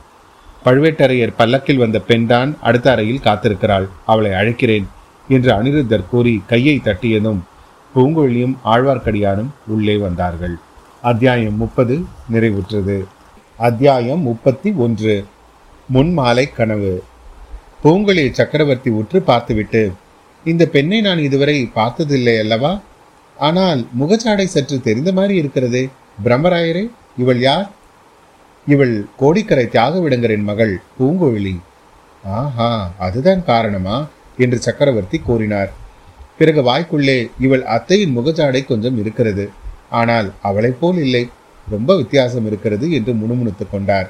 பழுவேட்டரையர் 0.64 1.36
பல்லக்கில் 1.36 1.76
வந்த 1.76 1.98
பெண்தான் 2.00 2.50
அடுத்த 2.60 2.90
அறையில் 2.90 3.24
காத்திருக்கிறாள். 3.24 3.86
அவளை 4.06 4.30
அழைக்கிறேன் 4.30 4.86
என்று 5.28 5.50
அனிருத்தர் 5.52 6.08
கூறி 6.10 6.42
கையை 6.46 6.80
தட்டியதும் 6.84 7.40
பூங்கொழியும் 7.94 8.56
ஆழ்வார்க்கடியானும் 8.64 9.50
உள்ளே 9.66 9.96
வந்தார்கள். 9.96 10.56
அத்தியாயம் 11.02 11.56
முப்பது 11.56 12.04
நிறைவுற்றது. 12.32 13.04
அத்தியாயம் 13.56 14.20
முப்பத்தி 14.20 14.72
ஒன்று. 14.72 15.24
முன்மாலை 15.88 16.50
கனவு. 16.50 17.02
பூங்கொழி 17.84 18.32
சக்கரவர்த்தி 18.32 18.90
உற்று 18.90 19.22
பார்த்துவிட்டு 19.22 19.92
இந்த 20.44 20.66
பெண்ணை 20.66 21.00
நான் 21.00 21.18
இதுவரை 21.18 21.70
பார்த்ததில்லை 21.74 22.38
அல்லவா? 22.38 22.80
ஆனால் 23.36 23.86
முகச்சாடை 24.00 24.44
சற்று 24.44 24.80
தெரிந்த 24.80 25.12
மாதிரி 25.12 25.34
இருக்கிறதே 25.34 25.88
பிரம்மராயரே 26.24 26.90
இவள் 27.18 27.40
யார்? 27.40 27.70
இவள் 28.66 29.06
கோடிக்கரை 29.16 29.64
தியாகவிடங்கரின் 29.64 30.42
மகள் 30.42 30.80
பூங்கோவிலி 30.98 31.58
ஆஹா 32.24 32.90
அதுதான் 32.98 33.44
காரணமா? 33.44 34.06
என்று 34.38 34.58
சக்கரவர்த்தி 34.58 35.18
கூறினார். 35.18 35.79
பிறகு 36.40 36.60
வாய்க்குள்ளே 36.62 37.30
இவள் 37.38 37.64
அத்தையின் 37.64 38.18
முகஜாடை 38.18 38.64
கொஞ்சம் 38.64 38.98
இருக்கிறது. 38.98 39.44
ஆனால் 39.90 40.32
அவளைப் 40.42 40.80
போல் 40.80 40.98
இல்லை. 40.98 41.28
ரொம்ப 41.70 41.96
வித்தியாசம் 41.96 42.46
இருக்கிறது 42.46 42.92
என்று 42.92 43.12
முணுமுணுத்துக் 43.12 43.70
கொண்டார். 43.70 44.08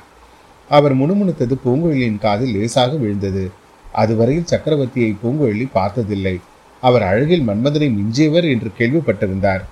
அவர் 0.69 0.95
முணுமுணுத்தது 0.97 1.55
பூங்குழலியின் 1.65 2.19
காதில் 2.19 2.57
லேசாக 2.57 2.97
விழுந்தது. 2.97 3.51
அதுவரையில் 3.93 4.51
சக்கரவர்த்தியை 4.51 5.17
பூங்குழலி 5.23 5.67
பார்த்ததில்லை. 5.73 6.41
அவர் 6.81 7.03
அழகில் 7.03 7.49
மன்மதனை 7.49 7.89
மிஞ்சியவர் 7.95 8.45
என்று 8.45 8.71
கேள்விப்பட்டிருந்தார். 8.79 9.63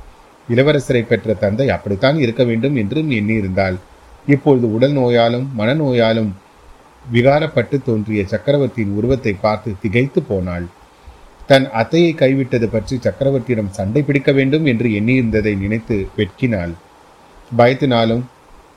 இளவரசரை 0.49 1.03
பெற்ற 1.03 1.35
தந்தை 1.35 1.69
அப்படித்தான் 1.69 2.19
இருக்க 2.19 2.45
வேண்டும் 2.45 2.77
என்றும் 2.77 3.11
எண்ணியிருந்தாள். 3.11 3.77
இப்பொழுது 4.27 4.75
உடல் 4.75 4.97
நோயாலும் 4.97 5.47
மனநோயாலும் 5.59 6.31
விகாரப்பட்டு 7.12 7.79
தோன்றிய 7.85 8.25
சக்கரவர்த்தியின் 8.27 8.95
உருவத்தை 8.95 9.33
பார்த்து 9.33 9.75
திகைத்து 9.83 10.23
போனாள். 10.23 10.67
தன் 11.49 11.67
அத்தையை 11.73 12.11
கைவிட்டது 12.14 12.67
பற்றி 12.67 12.95
சக்கரவர்த்தியிடம் 12.97 13.71
சண்டை 13.71 14.02
பிடிக்க 14.02 14.33
வேண்டும் 14.33 14.64
என்று 14.67 14.88
எண்ணியிருந்ததை 14.88 15.52
நினைத்து 15.59 15.97
வெட்கினாள். 16.17 16.73
பயத்தினாலும் 17.59 18.25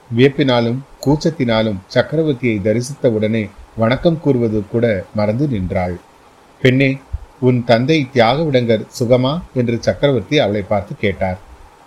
வியப்பினாலும் 0.09 0.77
கூச்சத்தினாலும் 1.05 1.79
சக்கரவர்த்தியை 1.93 2.57
தரிசித்தவுடனே 2.67 3.49
வணக்கம் 3.75 4.19
கூறுவது 4.19 4.59
கூட 4.67 4.85
மறந்து 5.15 5.47
நின்றாள். 5.47 5.95
பெண்ணே 6.61 6.97
உன் 7.39 7.59
தந்தை 7.63 8.07
தியாகவிடங்கர் 8.13 8.85
சுகமா? 8.99 9.33
என்று 9.53 9.77
சக்கரவர்த்தி 9.81 10.39
அவளை 10.39 10.61
பார்த்து 10.61 10.95
கேட்டார். 10.95 11.39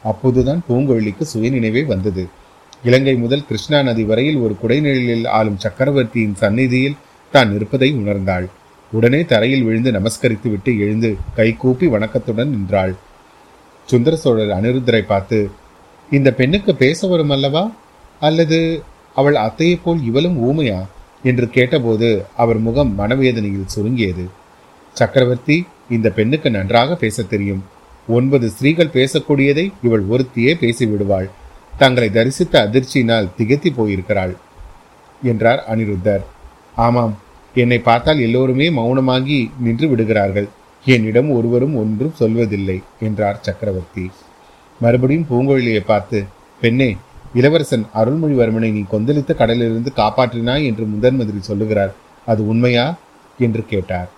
அப்போதுதான் 0.03 0.63
பூங்கொழிக்கு 0.69 1.27
சுயநினைவே 1.35 1.85
வந்தது. 1.87 2.25
இலங்கை 2.83 3.15
முதல் 3.15 3.47
கிருஷ்ணா 3.47 3.83
நதி 3.83 4.05
வரையில் 4.05 4.37
ஒரு 4.37 4.57
குடைநிழலில் 4.63 5.27
ஆளும் 5.29 5.59
சக்கரவர்த்தியின் 5.59 6.35
சந்நிதியில் 6.35 7.01
தான் 7.33 7.55
இருப்பதை 7.55 7.91
உணர்ந்தாள். 7.95 8.47
உடனே 8.95 9.25
தரையில் 9.25 9.63
விழுந்து 9.63 9.91
நமஸ்கரித்து 9.91 10.51
விட்டு 10.51 10.79
எழுந்து 10.79 11.17
கைகூப்பி 11.35 11.87
வணக்கத்துடன் 11.87 12.51
நின்றாள். 12.51 12.95
சுந்தர 13.87 14.17
சோழர் 14.17 14.63
அனிருத்தரை 14.63 15.01
பார்த்து 15.01 15.51
இந்த 16.11 16.33
பெண்ணுக்கு 16.33 16.75
பேச 16.75 17.07
வரும் 17.07 17.31
அல்லவா? 17.31 17.71
அல்லது 18.21 18.83
அவள் 19.15 19.35
அத்தையை 19.35 19.79
போல் 19.85 20.05
இவளும் 20.05 20.45
ஊமையா? 20.45 20.87
என்று 21.23 21.49
கேட்டபோது 21.49 22.25
அவர் 22.37 22.59
முகம் 22.59 22.99
மனவேதனையில் 22.99 23.67
சுருங்கியது. 23.67 24.29
சக்கரவர்த்தி 24.93 25.67
இந்த 25.91 26.11
பெண்ணுக்கு 26.11 26.51
நன்றாக 26.51 26.95
பேசத் 26.95 27.31
தெரியும். 27.31 27.65
ஒன்பது 28.09 28.51
ஸ்திரீகள் 28.51 28.91
பேசக்கூடியதை 28.93 29.73
இவள் 29.83 30.05
ஒருத்தியே 30.11 30.55
பேசிவிடுவாள். 30.55 31.31
தங்களை 31.79 32.09
தரிசித்த 32.09 32.69
அதிர்ச்சியினால் 32.69 33.29
திகத்தி 33.39 33.67
போயிருக்கிறாள் 33.75 34.37
என்றார் 35.23 35.65
அனிருத்தர். 35.71 36.23
ஆமாம் 36.75 37.23
என்னை 37.55 37.79
பார்த்தால் 37.79 38.19
எல்லோருமே 38.19 38.71
மௌனமாகி 38.71 39.51
நின்று 39.61 39.89
விடுகிறார்கள். 39.89 40.49
என்னிடம் 40.85 41.31
ஒருவரும் 41.31 41.77
ஒன்றும் 41.77 42.15
சொல்வதில்லை 42.19 42.83
என்றார் 43.01 43.39
சக்கரவர்த்தி. 43.41 44.11
மறுபடியும் 44.81 45.27
பூங்கொழியை 45.31 45.81
பார்த்து 45.81 46.25
பெண்ணே 46.61 46.97
இளவரசன் 47.35 47.87
அருள்மொழிவர்மனை 47.95 48.73
நீ 48.73 48.85
கொந்தளித்த 48.93 49.35
கடலிலிருந்து 49.35 49.93
காப்பாற்றினாய் 49.97 50.65
என்று 50.65 50.85
முதன் 50.85 51.17
மந்திரி 51.17 51.39
சொல்லுகிறார். 51.41 51.95
அது 52.27 52.49
உண்மையா? 52.49 52.97
என்று 53.39 53.65
கேட்டார். 53.67 54.09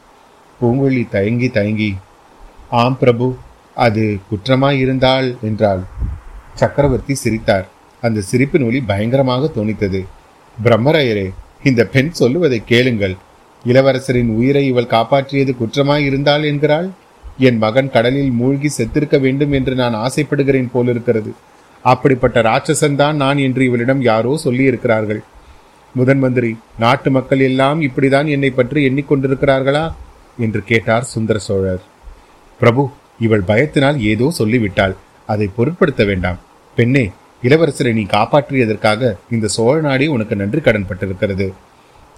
பூங்கொழி 0.60 1.08
தயங்கி 1.08 1.48
தயங்கி 1.48 1.94
ஆம் 2.70 2.98
பிரபு 2.98 3.36
அது 3.74 4.18
குற்றமாயிருந்தாள் 4.30 5.36
என்றாள். 5.40 5.80
சக்கரவர்த்தி 6.54 7.14
சிரித்தார். 7.14 7.68
அந்த 8.00 8.20
சிரிப்பின் 8.20 8.62
ஒளி 8.62 8.80
பயங்கரமாக 8.80 9.50
தோணித்தது. 9.56 10.04
பிரம்மராயரே 10.64 11.30
இந்த 11.64 11.84
பெண் 11.84 12.10
சொல்லுவதை 12.10 12.62
கேளுங்கள். 12.64 13.16
இளவரசரின் 13.66 14.30
உயிரை 14.38 14.66
இவள் 14.66 14.92
காப்பாற்றியது 14.96 15.52
குற்றமாய் 15.60 16.04
இருந்தாள் 16.08 16.42
என்கிறாள்? 16.42 16.88
என் 17.38 17.58
மகன் 17.58 17.90
கடலில் 17.90 18.30
மூழ்கி 18.30 18.70
செத்திருக்க 18.76 19.16
வேண்டும் 19.20 19.52
என்று 19.52 19.74
நான் 19.74 19.94
ஆசைப்படுகிறேன் 19.94 20.70
போலிருக்கிறது. 20.72 21.30
அப்படிப்பட்ட 21.84 22.42
ராட்சசன் 22.42 22.94
தான் 22.94 23.16
நான் 23.16 23.38
என்று 23.38 23.64
இவளிடம் 23.64 24.02
யாரோ 24.02 24.32
சொல்லியிருக்கிறார்கள். 24.44 25.20
முதன் 25.94 26.18
மந்திரி 26.18 26.50
நாட்டு 26.78 27.10
மக்கள் 27.10 27.40
எல்லாம் 27.40 27.80
இப்படிதான் 27.80 28.28
என்னை 28.28 28.50
பற்றி 28.50 28.80
எண்ணிக்கொண்டிருக்கிறார்களா? 28.88 29.84
என்று 30.38 30.62
கேட்டார் 30.62 31.04
சுந்தர 31.04 31.38
சோழர். 31.38 31.82
பிரபு 32.60 32.82
இவள் 33.20 33.44
பயத்தினால் 33.48 33.98
ஏதோ 33.98 34.26
சொல்லிவிட்டாள். 34.30 34.96
அதை 35.26 35.46
பொருட்படுத்த 35.56 36.04
வேண்டாம். 36.04 36.40
பெண்ணே 36.76 37.04
இளவரசரை 37.42 37.92
நீ 37.92 38.02
காப்பாற்றியதற்காக 38.02 39.12
இந்த 39.30 39.46
சோழ 39.46 39.80
நாடே 39.80 40.06
உனக்கு 40.06 40.36
நன்றி 40.36 40.60
கடன் 40.60 40.88
பட்டிருக்கிறது. 40.88 41.46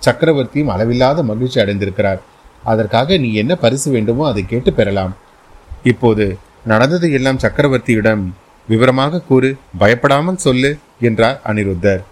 சக்கரவர்த்தியும் 0.06 0.72
அளவில்லாத 0.74 1.22
மகிழ்ச்சி 1.22 1.58
அடைந்திருக்கிறார். 1.60 2.20
அதற்காக 2.64 3.16
நீ 3.16 3.28
என்ன 3.32 3.52
பரிசு 3.54 3.88
வேண்டுமோ 3.90 4.24
அதை 4.28 4.42
கேட்டு 4.46 4.72
பெறலாம். 4.72 5.12
இப்போது 5.82 6.24
நடந்ததை 6.64 7.12
எல்லாம் 7.12 7.42
சக்கரவர்த்தியிடம் 7.42 8.22
விவரமாக 8.68 9.20
கூறு 9.20 9.50
பயப்படாமல் 9.78 10.42
சொல்லு 10.46 10.70
என்றார் 11.00 11.40
அனிருத்தர். 11.44 12.02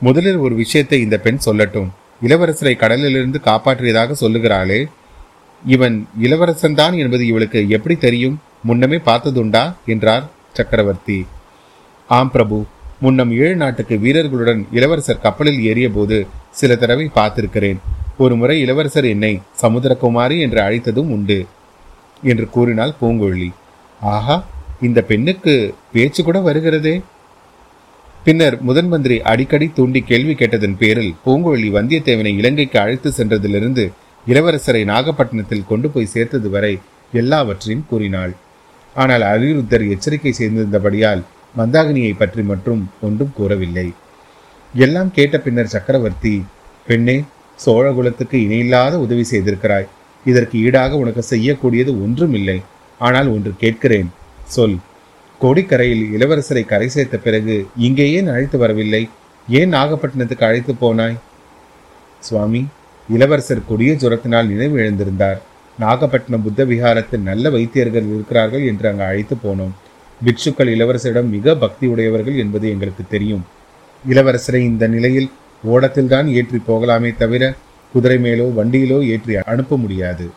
முதலில் 0.00 0.36
ஒரு 0.36 0.54
விஷயத்தை 0.54 0.98
இந்த 1.00 1.16
பெண் 1.18 1.40
சொல்லட்டும். 1.46 1.88
இளவரசரை 2.22 2.74
கடலிலிருந்து 2.76 3.38
காப்பாற்றியதாக 3.44 4.14
சொல்லுகிறாளே 4.20 4.80
இவன் 5.62 5.96
இளவரசன்தான் 6.22 6.94
என்பது 7.02 7.22
இவளுக்கு 7.26 7.60
எப்படி 7.68 7.96
தெரியும்? 7.96 8.36
முன்னமே 8.64 8.98
பார்த்ததுண்டா? 9.08 9.62
என்றார் 9.86 10.24
சக்கரவர்த்தி. 10.52 11.18
ஆம் 12.08 12.30
பிரபு 12.30 12.58
முன்னம் 13.00 13.32
ஏழு 13.44 13.56
நாட்டுக்கு 13.56 13.94
வீரர்களுடன் 14.04 14.62
இளவரசர் 14.72 15.24
கப்பலில் 15.24 15.60
ஏறிய 15.70 15.88
போது 15.90 16.18
சில 16.54 16.76
தடவை 16.82 17.06
பார்த்திருக்கிறேன். 17.18 17.78
ஒரு 18.24 18.34
முறை 18.40 18.56
இளவரசர் 18.64 19.06
என்னை 19.14 19.32
சமுத்திரகுமாரி 19.62 20.36
என்று 20.44 20.60
அழைத்ததும் 20.66 21.12
உண்டு 21.16 21.38
என்று 22.30 22.46
கூறினாள் 22.54 22.98
பூங்கொழி. 23.00 23.48
ஆஹா 24.00 24.36
இந்த 24.86 25.00
பெண்ணுக்கு 25.10 25.54
பேச்சு 25.94 26.20
கூட 26.22 26.38
வருகிறதே. 26.48 26.96
பின்னர் 28.26 28.56
முதன் 28.68 28.88
மந்திரி 28.92 29.16
அடிக்கடி 29.32 29.66
தூண்டி 29.76 30.00
கேள்வி 30.10 30.34
கேட்டதன் 30.40 30.76
பேரில் 30.80 31.12
பூங்கொழி 31.24 31.68
வந்தியத்தேவனை 31.76 32.32
இலங்கைக்கு 32.40 32.78
அழைத்து 32.82 33.10
சென்றதிலிருந்து 33.18 33.84
இளவரசரை 34.26 34.82
நாகப்பட்டினத்தில் 34.92 35.68
கொண்டு 35.70 35.88
போய் 35.94 36.12
சேர்த்தது 36.14 36.48
வரை 36.56 36.74
எல்லாவற்றையும் 37.12 37.86
கூறினாள். 37.90 38.32
ஆனால் 38.96 39.24
அனிருத்தர் 39.30 39.84
எச்சரிக்கை 39.94 40.32
செய்திருந்தபடியால் 40.38 41.22
மந்தாகினியை 41.58 42.12
பற்றி 42.16 42.42
மட்டும் 42.50 42.82
ஒன்றும் 43.06 43.34
கூறவில்லை. 43.38 43.86
எல்லாம் 44.74 45.10
கேட்ட 45.10 45.38
பின்னர் 45.38 45.66
சக்கரவர்த்தி 45.66 46.44
பெண்ணே 46.86 47.24
சோழகுலத்துக்கு 47.66 48.34
இணையில்லாத 48.34 48.98
உதவி 48.98 49.24
செய்திருக்கிறாய். 49.30 49.86
இதற்கு 50.24 50.58
ஈடாக 50.58 50.96
உனக்கு 50.96 51.22
செய்யக்கூடியது 51.22 52.02
ஒன்றும் 52.02 52.34
இல்லை 52.34 52.60
ஆனால் 52.98 53.28
ஒன்று 53.28 53.52
கேட்கிறேன். 53.56 54.08
சொல். 54.44 54.78
கோடிக்கரையில் 55.40 56.04
இளவரசரை 56.16 56.66
கரை 56.66 56.88
சேர்த்த 56.88 57.18
பிறகு 57.18 57.66
இங்கே 57.76 58.12
ஏன் 58.12 58.26
அழைத்து 58.26 58.58
வரவில்லை? 58.58 59.08
ஏன் 59.48 59.72
நாகப்பட்டினத்துக்கு 59.72 60.44
அழைத்து 60.44 60.72
போனாய்? 60.72 61.16
சுவாமி 62.20 62.66
இளவரசர் 63.08 63.66
கொடிய 63.68 63.92
ஜுரத்தினால் 63.92 64.48
நினைவு 64.48 64.78
எழுந்திருந்தார். 64.78 65.38
நாகப்பட்டினம் 65.78 66.42
புத்த 66.42 66.64
விகாரத்தில் 66.64 67.20
நல்ல 67.20 67.50
வைத்தியர்கள் 67.50 68.08
இருக்கிறார்கள் 68.14 68.62
என்று 68.62 68.88
அங்கு 68.88 69.02
அழைத்து 69.02 69.36
போனோம். 69.44 69.74
பிக்ஷுக்கள் 70.24 70.72
இளவரசரிடம் 70.76 71.28
மிக 71.28 71.54
பக்தி 71.54 71.86
உடையவர்கள் 71.86 72.36
என்பது 72.36 72.68
எங்களுக்கு 72.68 73.04
தெரியும். 73.08 73.46
இளவரசரை 74.04 74.60
இந்த 74.70 74.86
நிலையில் 74.86 75.30
ஓடத்தில்தான் 75.64 76.26
ஏற்றி 76.38 76.58
போகலாமே 76.68 77.16
தவிர 77.16 77.54
குதிரை 77.94 78.18
மேலோ 78.18 78.46
வண்டியிலோ 78.58 78.98
ஏற்றி 79.08 79.36
அனுப்ப 79.36 79.76
முடியாது. 79.76 80.30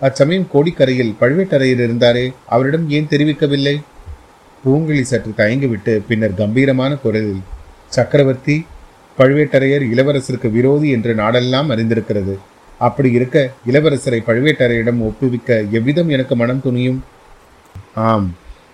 அச்சமயம் 0.00 0.48
கோடிக்கரையில் 0.52 1.14
பழுவேட்டரையர் 1.20 1.82
இருந்தாரே 1.86 2.32
அவரிடம் 2.46 2.90
ஏன் 2.90 3.10
தெரிவிக்கவில்லை? 3.10 3.76
பூங்குழி 4.64 5.00
சற்று 5.00 5.32
தயங்கிவிட்டு 5.36 6.02
பின்னர் 6.08 6.34
கம்பீரமான 6.34 6.94
குரலில் 6.94 7.42
சக்கரவர்த்தி 7.88 8.66
பழுவேட்டரையர் 9.18 9.84
இளவரசருக்கு 9.92 10.50
விரோதி 10.50 10.88
என்று 10.90 11.14
நாடெல்லாம் 11.14 11.70
அறிந்திருக்கிறது. 11.74 12.38
அப்படி 12.78 13.10
இருக்க 13.10 13.50
இளவரசரை 13.66 14.20
பழுவேட்டரையரிடம் 14.26 15.00
ஒப்புவிக்க 15.08 15.64
எவ்விதம் 15.70 16.08
எனக்கு 16.08 16.36
மனம் 16.36 16.62
துணியும்? 16.64 17.00
ஆம் 17.94 18.28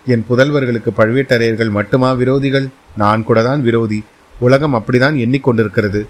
என் 0.06 0.24
புதல்வர்களுக்கு 0.30 0.90
பழுவேட்டரையர்கள் 0.96 1.70
மட்டுமா 1.70 2.12
விரோதிகள்? 2.12 2.66
நான் 2.96 3.24
கூட 3.24 3.42
தான் 3.42 3.62
விரோதி. 3.62 4.04
உலகம் 4.40 4.74
அப்படிதான் 4.74 5.16
எண்ணிக்கொண்டிருக்கிறது. 5.24 6.06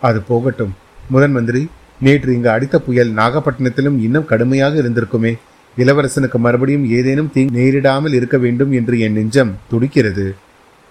அது 0.00 0.20
போகட்டும். 0.20 0.74
முதன் 1.10 1.30
மந்திரி 1.30 1.68
நேற்று 2.00 2.34
இங்கு 2.34 2.50
அடித்த 2.50 2.78
புயல் 2.78 3.14
நாகப்பட்டினத்திலும் 3.14 3.98
இன்னும் 4.00 4.24
கடுமையாக 4.24 4.80
இருந்திருக்குமே. 4.80 5.38
இளவரசனுக்கு 5.76 6.34
மறுபடியும் 6.34 6.90
ஏதேனும் 6.90 7.30
தீ 7.32 7.44
நேரிடாமல் 7.44 8.12
இருக்க 8.12 8.38
வேண்டும் 8.38 8.72
என்று 8.72 8.98
என் 8.98 9.12
நெஞ்சம் 9.12 9.54
துடிக்கிறது. 9.70 10.34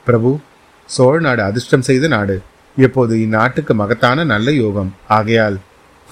பிரபு 0.06 0.40
சோழ 0.86 1.20
நாடு 1.20 1.44
அதிர்ஷ்டம் 1.44 1.82
செய்த 1.82 2.08
நாடு. 2.08 2.42
இப்போது 2.78 3.16
இந்நாட்டுக்கு 3.18 3.74
மகத்தான 3.74 4.24
நல்ல 4.24 4.52
யோகம். 4.52 4.94
ஆகையால் 5.08 5.58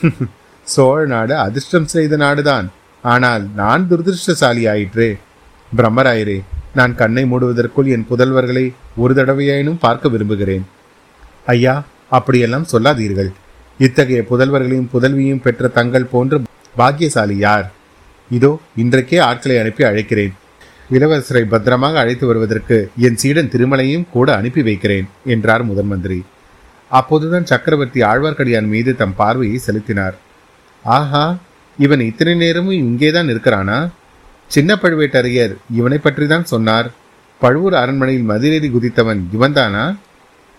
சோழ 0.63 1.05
நாடு 1.05 1.37
அதிர்ஷ்டம் 1.37 1.87
செய்த 1.87 2.17
நாடுதான். 2.17 2.67
ஆனால் 3.01 3.47
நான் 3.55 3.87
துரதிருஷ்டசாலி 3.89 4.67
ஆயிற்றே 4.67 5.17
பிரம்மராயரே 5.75 6.41
நான் 6.73 6.95
கண்ணை 6.95 7.23
மூடுவதற்குள் 7.23 7.88
என் 7.93 8.08
புதல்வர்களை 8.10 8.73
ஒரு 8.95 9.13
தடவையாயினும் 9.13 9.80
பார்க்க 9.80 10.10
விரும்புகிறேன். 10.10 10.65
ஐயா 11.45 11.84
அப்படியெல்லாம் 12.10 12.63
சொல்லாதீர்கள். 12.63 13.32
இத்தகைய 13.80 14.25
புதல்வர்களையும் 14.30 14.91
புதல்வியும் 14.93 15.41
பெற்ற 15.41 15.67
தங்கள் 15.67 16.12
போன்ற 16.12 16.39
பாக்கியசாலி 16.75 17.38
யார்? 17.38 17.71
இதோ 18.30 18.60
இன்றைக்கே 18.75 19.19
ஆட்களை 19.19 19.58
அனுப்பி 19.60 19.84
அழைக்கிறேன். 19.84 20.34
இளவரசரை 20.91 21.43
பத்திரமாக 21.43 21.99
அழைத்து 21.99 22.25
வருவதற்கு 22.27 22.89
என் 22.97 23.15
சீடன் 23.15 23.51
திருமலையும் 23.53 24.10
கூட 24.12 24.36
அனுப்பி 24.36 24.62
வைக்கிறேன் 24.62 25.08
என்றார் 25.25 25.63
முதன் 25.63 25.86
மந்திரி. 25.86 26.23
அப்போதுதான் 26.89 27.45
சக்கரவர்த்தி 27.45 28.01
ஆழ்வார்க்கடியான் 28.01 28.67
மீது 28.67 28.95
தம் 28.95 29.15
பார்வையை 29.15 29.58
செலுத்தினார். 29.58 30.15
ஆஹா 30.86 31.38
இவன் 31.77 31.99
இத்தனை 31.99 32.36
நேரமும் 32.36 32.82
இங்கேதான் 32.84 33.27
இருக்கிறானா 33.27 33.89
சின்ன 34.53 34.71
பழுவேட்டரையர் 34.81 35.53
இவனை 35.77 35.97
பற்றி 35.97 36.25
தான் 36.27 36.49
சொன்னார். 36.51 36.88
பழுவூர் 37.41 37.75
அரண்மனையில் 37.81 38.29
மதிலேறி 38.29 38.69
குதித்தவன் 38.75 39.21
இவன்தானா? 39.36 39.83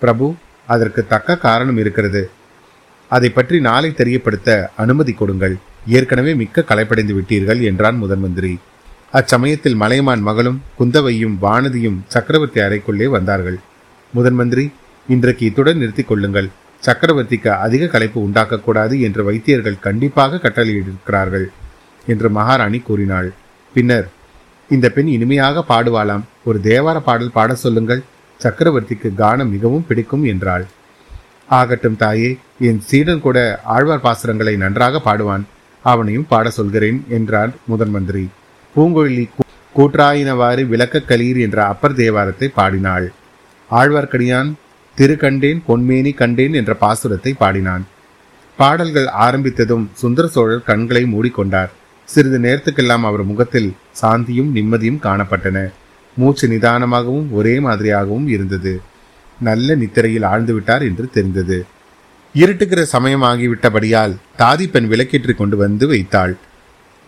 பிரபு 0.03 0.27
அதற்கு 0.75 1.03
தக்க 1.13 1.37
காரணம் 1.45 1.79
இருக்கிறது. 1.83 2.23
அதை 3.11 3.29
பற்றி 3.31 3.59
நாளை 3.69 3.91
தெரியப்படுத்த 4.01 4.49
அனுமதி 4.83 5.13
கொடுங்கள். 5.13 5.55
ஏற்கனவே 5.99 6.33
மிக்க 6.41 6.67
களைப்படைந்து 6.71 7.15
விட்டீர்கள் 7.19 7.61
என்றான் 7.71 7.99
முதன் 8.03 8.23
மந்திரி. 8.25 8.53
அச்சமயத்தில் 9.19 9.81
மலையமான் 9.83 10.23
மகளும் 10.29 10.61
குந்தவையும் 10.79 11.37
வானதியும் 11.45 11.99
சக்கரவர்த்தி 12.15 12.61
அறைக்குள்ளே 12.61 13.07
வந்தார்கள். 13.17 13.59
முதன் 14.13 14.39
மந்திரி 14.41 14.65
இன்றைக்கு 15.09 15.45
இத்துடன் 15.51 15.81
நிறுத்திக் 15.83 16.11
கொள்ளுங்கள். 16.11 16.49
சக்கரவர்த்திக்கு 16.83 17.51
அதிக 17.67 17.91
களைப்பு 17.93 18.19
உண்டாக்கக்கூடாது 18.27 18.95
என்று 19.07 19.23
வைத்தியர்கள் 19.29 19.83
கண்டிப்பாக 19.87 20.41
கட்டளையிட்டிருக்கிறார்கள் 20.45 21.47
என்று 22.07 22.29
மகாராணி 22.39 22.79
கூறினாள். 22.89 23.31
பின்னர் 23.79 24.07
இந்த 24.75 24.87
பெண் 24.95 25.11
இனிமையாக 25.17 25.63
பாடுவாளாம். 25.69 26.25
ஒரு 26.49 26.59
தேவார 26.69 26.99
பாடல் 27.09 27.37
பாட 27.37 27.53
சொல்லுங்கள். 27.65 28.01
சக்கரவர்த்திக்கு 28.41 29.09
கானம் 29.21 29.53
மிகவும் 29.55 29.85
பிடிக்கும் 29.89 30.25
என்றாள். 30.33 30.65
ஆகட்டும் 31.59 31.99
தாயே 32.03 32.31
என் 32.69 32.81
சீடன் 32.89 33.23
கூட 33.27 33.39
ஆழ்வார் 33.75 34.03
பாசுரங்களை 34.07 34.55
நன்றாக 34.63 35.01
பாடுவான். 35.07 35.45
அவனையும் 35.85 36.27
பாட 36.33 36.51
சொல்கிறேன் 36.59 36.99
என்றார் 37.17 37.53
முதன் 37.71 37.93
மந்திரி. 37.95 38.25
பூங்கொழி 38.75 39.25
கூற்றாயினவாறு 39.75 40.63
விளக்க 40.73 41.03
கலீர் 41.11 41.41
என்ற 41.47 41.59
அப்பர் 41.73 41.99
தேவாரத்தை 42.03 42.49
பாடினாள். 42.59 43.07
ஆழ்வார்க்கடியான் 43.71 44.51
திரு 44.99 45.17
கண்டேன் 45.25 45.61
பொன்மேனி 45.69 46.15
கண்டேன் 46.23 46.57
என்ற 46.61 46.73
பாசுரத்தை 46.85 47.33
பாடினான். 47.43 47.85
பாடல்கள் 48.59 49.09
ஆரம்பித்ததும் 49.27 49.85
சுந்தர 50.03 50.27
சோழர் 50.37 50.69
கண்களை 50.71 51.05
மூடிக்கொண்டார். 51.15 51.73
சிறிது 52.09 52.39
நேரத்துக்கெல்லாம் 52.39 53.05
அவர் 53.09 53.25
முகத்தில் 53.25 53.71
சாந்தியும் 54.01 54.51
நிம்மதியும் 54.57 55.03
காணப்பட்டன. 55.03 55.59
மூச்சு 56.17 56.49
நிதானமாகவும் 56.49 57.27
ஒரே 57.31 57.55
மாதிரியாகவும் 57.59 58.27
இருந்தது. 58.27 58.73
நல்ல 59.41 59.75
நித்திரையில் 59.75 60.29
ஆழ்ந்துவிட்டார் 60.33 60.85
என்று 60.89 61.05
தெரிந்தது. 61.11 61.59
இருட்டுகிற 62.35 62.81
சமயமாகிவிட்டபடியால் 62.93 64.15
தாதி 64.39 64.67
பெண் 64.71 64.89
விளக்கேற்றி 64.93 65.35
கொண்டு 65.35 65.57
வந்து 65.57 65.87
வைத்தாள். 65.87 66.35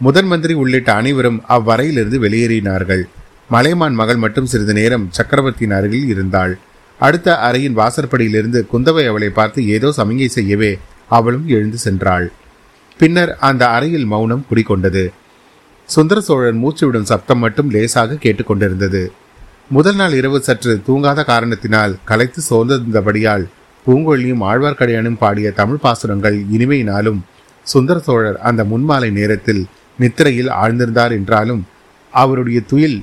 முதன் 0.00 0.26
மந்திரி 0.26 0.54
உள்ளிட்ட 0.54 0.90
அனைவரும் 0.92 1.40
அவ்வறையிலிருந்து 1.46 2.18
வெளியேறினார்கள். 2.20 3.02
மலைமான் 3.48 3.94
மகள் 3.94 4.16
மட்டும் 4.16 4.46
சிறிது 4.46 4.72
நேரம் 4.72 5.08
சக்கரவர்த்தியின் 5.10 5.76
அருகில் 5.78 6.06
இருந்தாள். 6.06 6.58
அடுத்த 7.00 7.36
அறையின் 7.48 7.78
வாசற்படியிலிருந்து 7.78 8.60
குந்தவை 8.72 9.04
அவளை 9.08 9.30
பார்த்து 9.30 9.60
ஏதோ 9.68 9.88
சமிகை 9.96 10.28
செய்யவே 10.36 10.72
அவளும் 11.08 11.46
எழுந்து 11.48 11.78
சென்றாள். 11.84 12.26
பின்னர் 13.00 13.30
அந்த 13.48 13.62
அறையில் 13.68 14.06
மௌனம் 14.12 14.46
குடிக்கொண்டது 14.50 15.04
சுந்தர 15.88 16.18
சோழன் 16.20 16.58
மூச்சுவிடும் 16.62 17.06
சப்தம் 17.10 17.38
மட்டும் 17.38 17.70
லேசாக 17.70 18.18
கேட்டுக்கொண்டிருந்தது. 18.24 19.02
முதல் 19.68 19.94
நாள் 19.94 20.14
இரவு 20.18 20.38
சற்று 20.40 20.72
தூங்காத 20.86 21.20
காரணத்தினால் 21.24 21.92
களைத்து 22.04 22.40
சோர்ந்திருந்தபடியால் 22.48 23.44
பூங்கொழியும் 23.86 24.42
ஆழ்வார்க்கடியானும் 24.50 25.18
பாடிய 25.18 25.50
தமிழ் 25.50 25.82
பாசுரங்கள் 25.82 26.36
இனிமையினாலும் 26.56 27.20
சுந்தர 27.66 27.98
சோழர் 27.98 28.38
அந்த 28.48 28.64
முன்மாலை 28.64 29.10
நேரத்தில் 29.10 29.62
நித்திரையில் 29.98 30.50
ஆழ்ந்திருந்தார் 30.62 31.14
என்றாலும் 31.18 31.62
அவருடைய 32.12 32.60
துயில் 32.70 32.98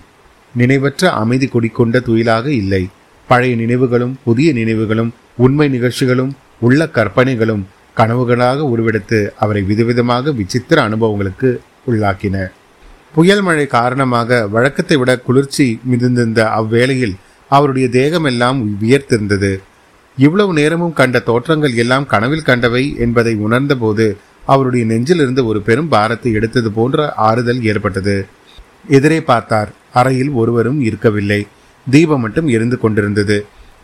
நினைவற்ற 0.53 1.09
அமைதி 1.21 1.47
குடிக்கொண்ட 1.47 1.99
துயிலாக 2.07 2.45
இல்லை. 2.61 2.83
பழைய 3.29 3.55
நினைவுகளும் 3.55 4.13
புதிய 4.23 4.51
நினைவுகளும் 4.53 5.11
உண்மை 5.37 5.67
நிகழ்ச்சிகளும் 5.69 6.31
உள்ள 6.59 6.87
கற்பனைகளும் 6.89 7.63
கனவுகளாக 7.99 8.65
உருவெடுத்து 8.73 9.19
அவரை 9.43 9.61
விதவிதமாக 9.69 10.33
விசித்திர 10.39 10.77
அனுபவங்களுக்கு 10.81 11.49
உள்ளாக்கின. 11.89 12.37
புயல் 13.15 13.41
மழை 13.41 13.65
காரணமாக 13.67 14.39
வழக்கத்தை 14.55 14.97
விட 14.97 15.11
குளிர்ச்சி 15.17 15.67
மிகுந்திருந்த 15.83 16.41
அவ்வேளையில் 16.59 17.15
அவருடைய 17.51 17.87
தேகமெல்லாம் 17.97 18.59
வியர்த்திருந்தது. 18.81 19.51
இவ்வளவு 20.17 20.51
நேரமும் 20.53 20.93
கண்ட 20.93 21.17
தோற்றங்கள் 21.19 21.75
எல்லாம் 21.83 22.05
கனவில் 22.05 22.47
கண்டவை 22.49 22.83
என்பதை 23.05 23.33
உணர்ந்தபோது 23.35 24.05
அவருடைய 24.45 24.83
நெஞ்சிலிருந்து 24.85 25.41
ஒரு 25.45 25.59
பெரும் 25.61 25.87
பாரத்தை 25.87 26.31
எடுத்தது 26.31 26.69
போன்ற 26.71 27.07
ஆறுதல் 27.27 27.61
ஏற்பட்டது. 27.63 28.17
எதிரே 28.87 29.19
பார்த்தார். 29.21 29.69
அறையில் 29.93 30.31
ஒருவரும் 30.31 30.79
இருக்கவில்லை. 30.81 31.47
தீபம் 31.87 32.19
மட்டும் 32.19 32.47
எரிந்து 32.47 32.77
கொண்டிருந்தது. 32.79 33.37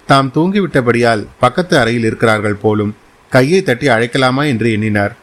தாம் 0.06 0.32
தூங்கிவிட்டபடியால் 0.36 1.24
பக்கத்து 1.40 1.76
அறையில் 1.78 2.08
இருக்கிறார்கள் 2.10 2.62
போலும் 2.62 2.94
கையை 3.34 3.60
தட்டி 3.62 3.88
அழைக்கலாமா 3.88 4.44
என்று 4.52 4.68
எண்ணினார். 4.72 5.14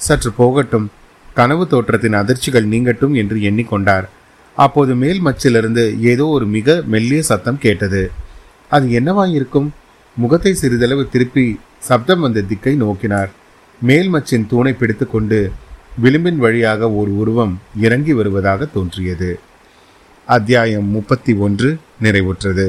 சற்று 0.00 0.30
போகட்டும். 0.32 0.86
கனவு 1.34 1.64
தோற்றத்தின் 1.70 2.16
அதிர்ச்சிகள் 2.20 2.70
நீங்கட்டும் 2.72 3.14
என்று 3.14 3.36
எண்ணிக்கொண்டார். 3.48 4.06
அப்போது 4.56 4.94
மேல் 4.94 5.20
மச்சிலிருந்து 5.24 5.84
ஏதோ 6.00 6.26
ஒரு 6.26 6.46
மிக 6.46 6.76
மெல்லிய 6.86 7.22
சத்தம் 7.22 7.58
கேட்டது. 7.58 8.10
அது 8.68 8.86
என்னவாயிருக்கும்? 9.00 9.68
முகத்தை 10.16 10.54
சிறிதளவு 10.54 11.08
திருப்பி 11.08 11.46
சப்தம் 11.78 12.20
வந்த 12.20 12.40
திக்கை 12.40 12.74
நோக்கினார். 12.76 13.30
மேல் 13.80 14.08
மச்சின் 14.12 14.46
தூணை 14.46 14.72
பிடித்துக்கொண்டு 14.72 15.40
விளிம்பின் 15.98 16.38
வழியாக 16.38 16.90
ஒரு 16.90 17.12
உருவம் 17.16 17.54
இறங்கி 17.80 18.12
வருவதாக 18.12 18.64
தோன்றியது. 18.64 19.30
அத்தியாயம் 20.26 20.88
முப்பத்தி 20.88 21.32
ஒன்று 21.46 21.68
நிறைவுற்றது. 22.02 22.68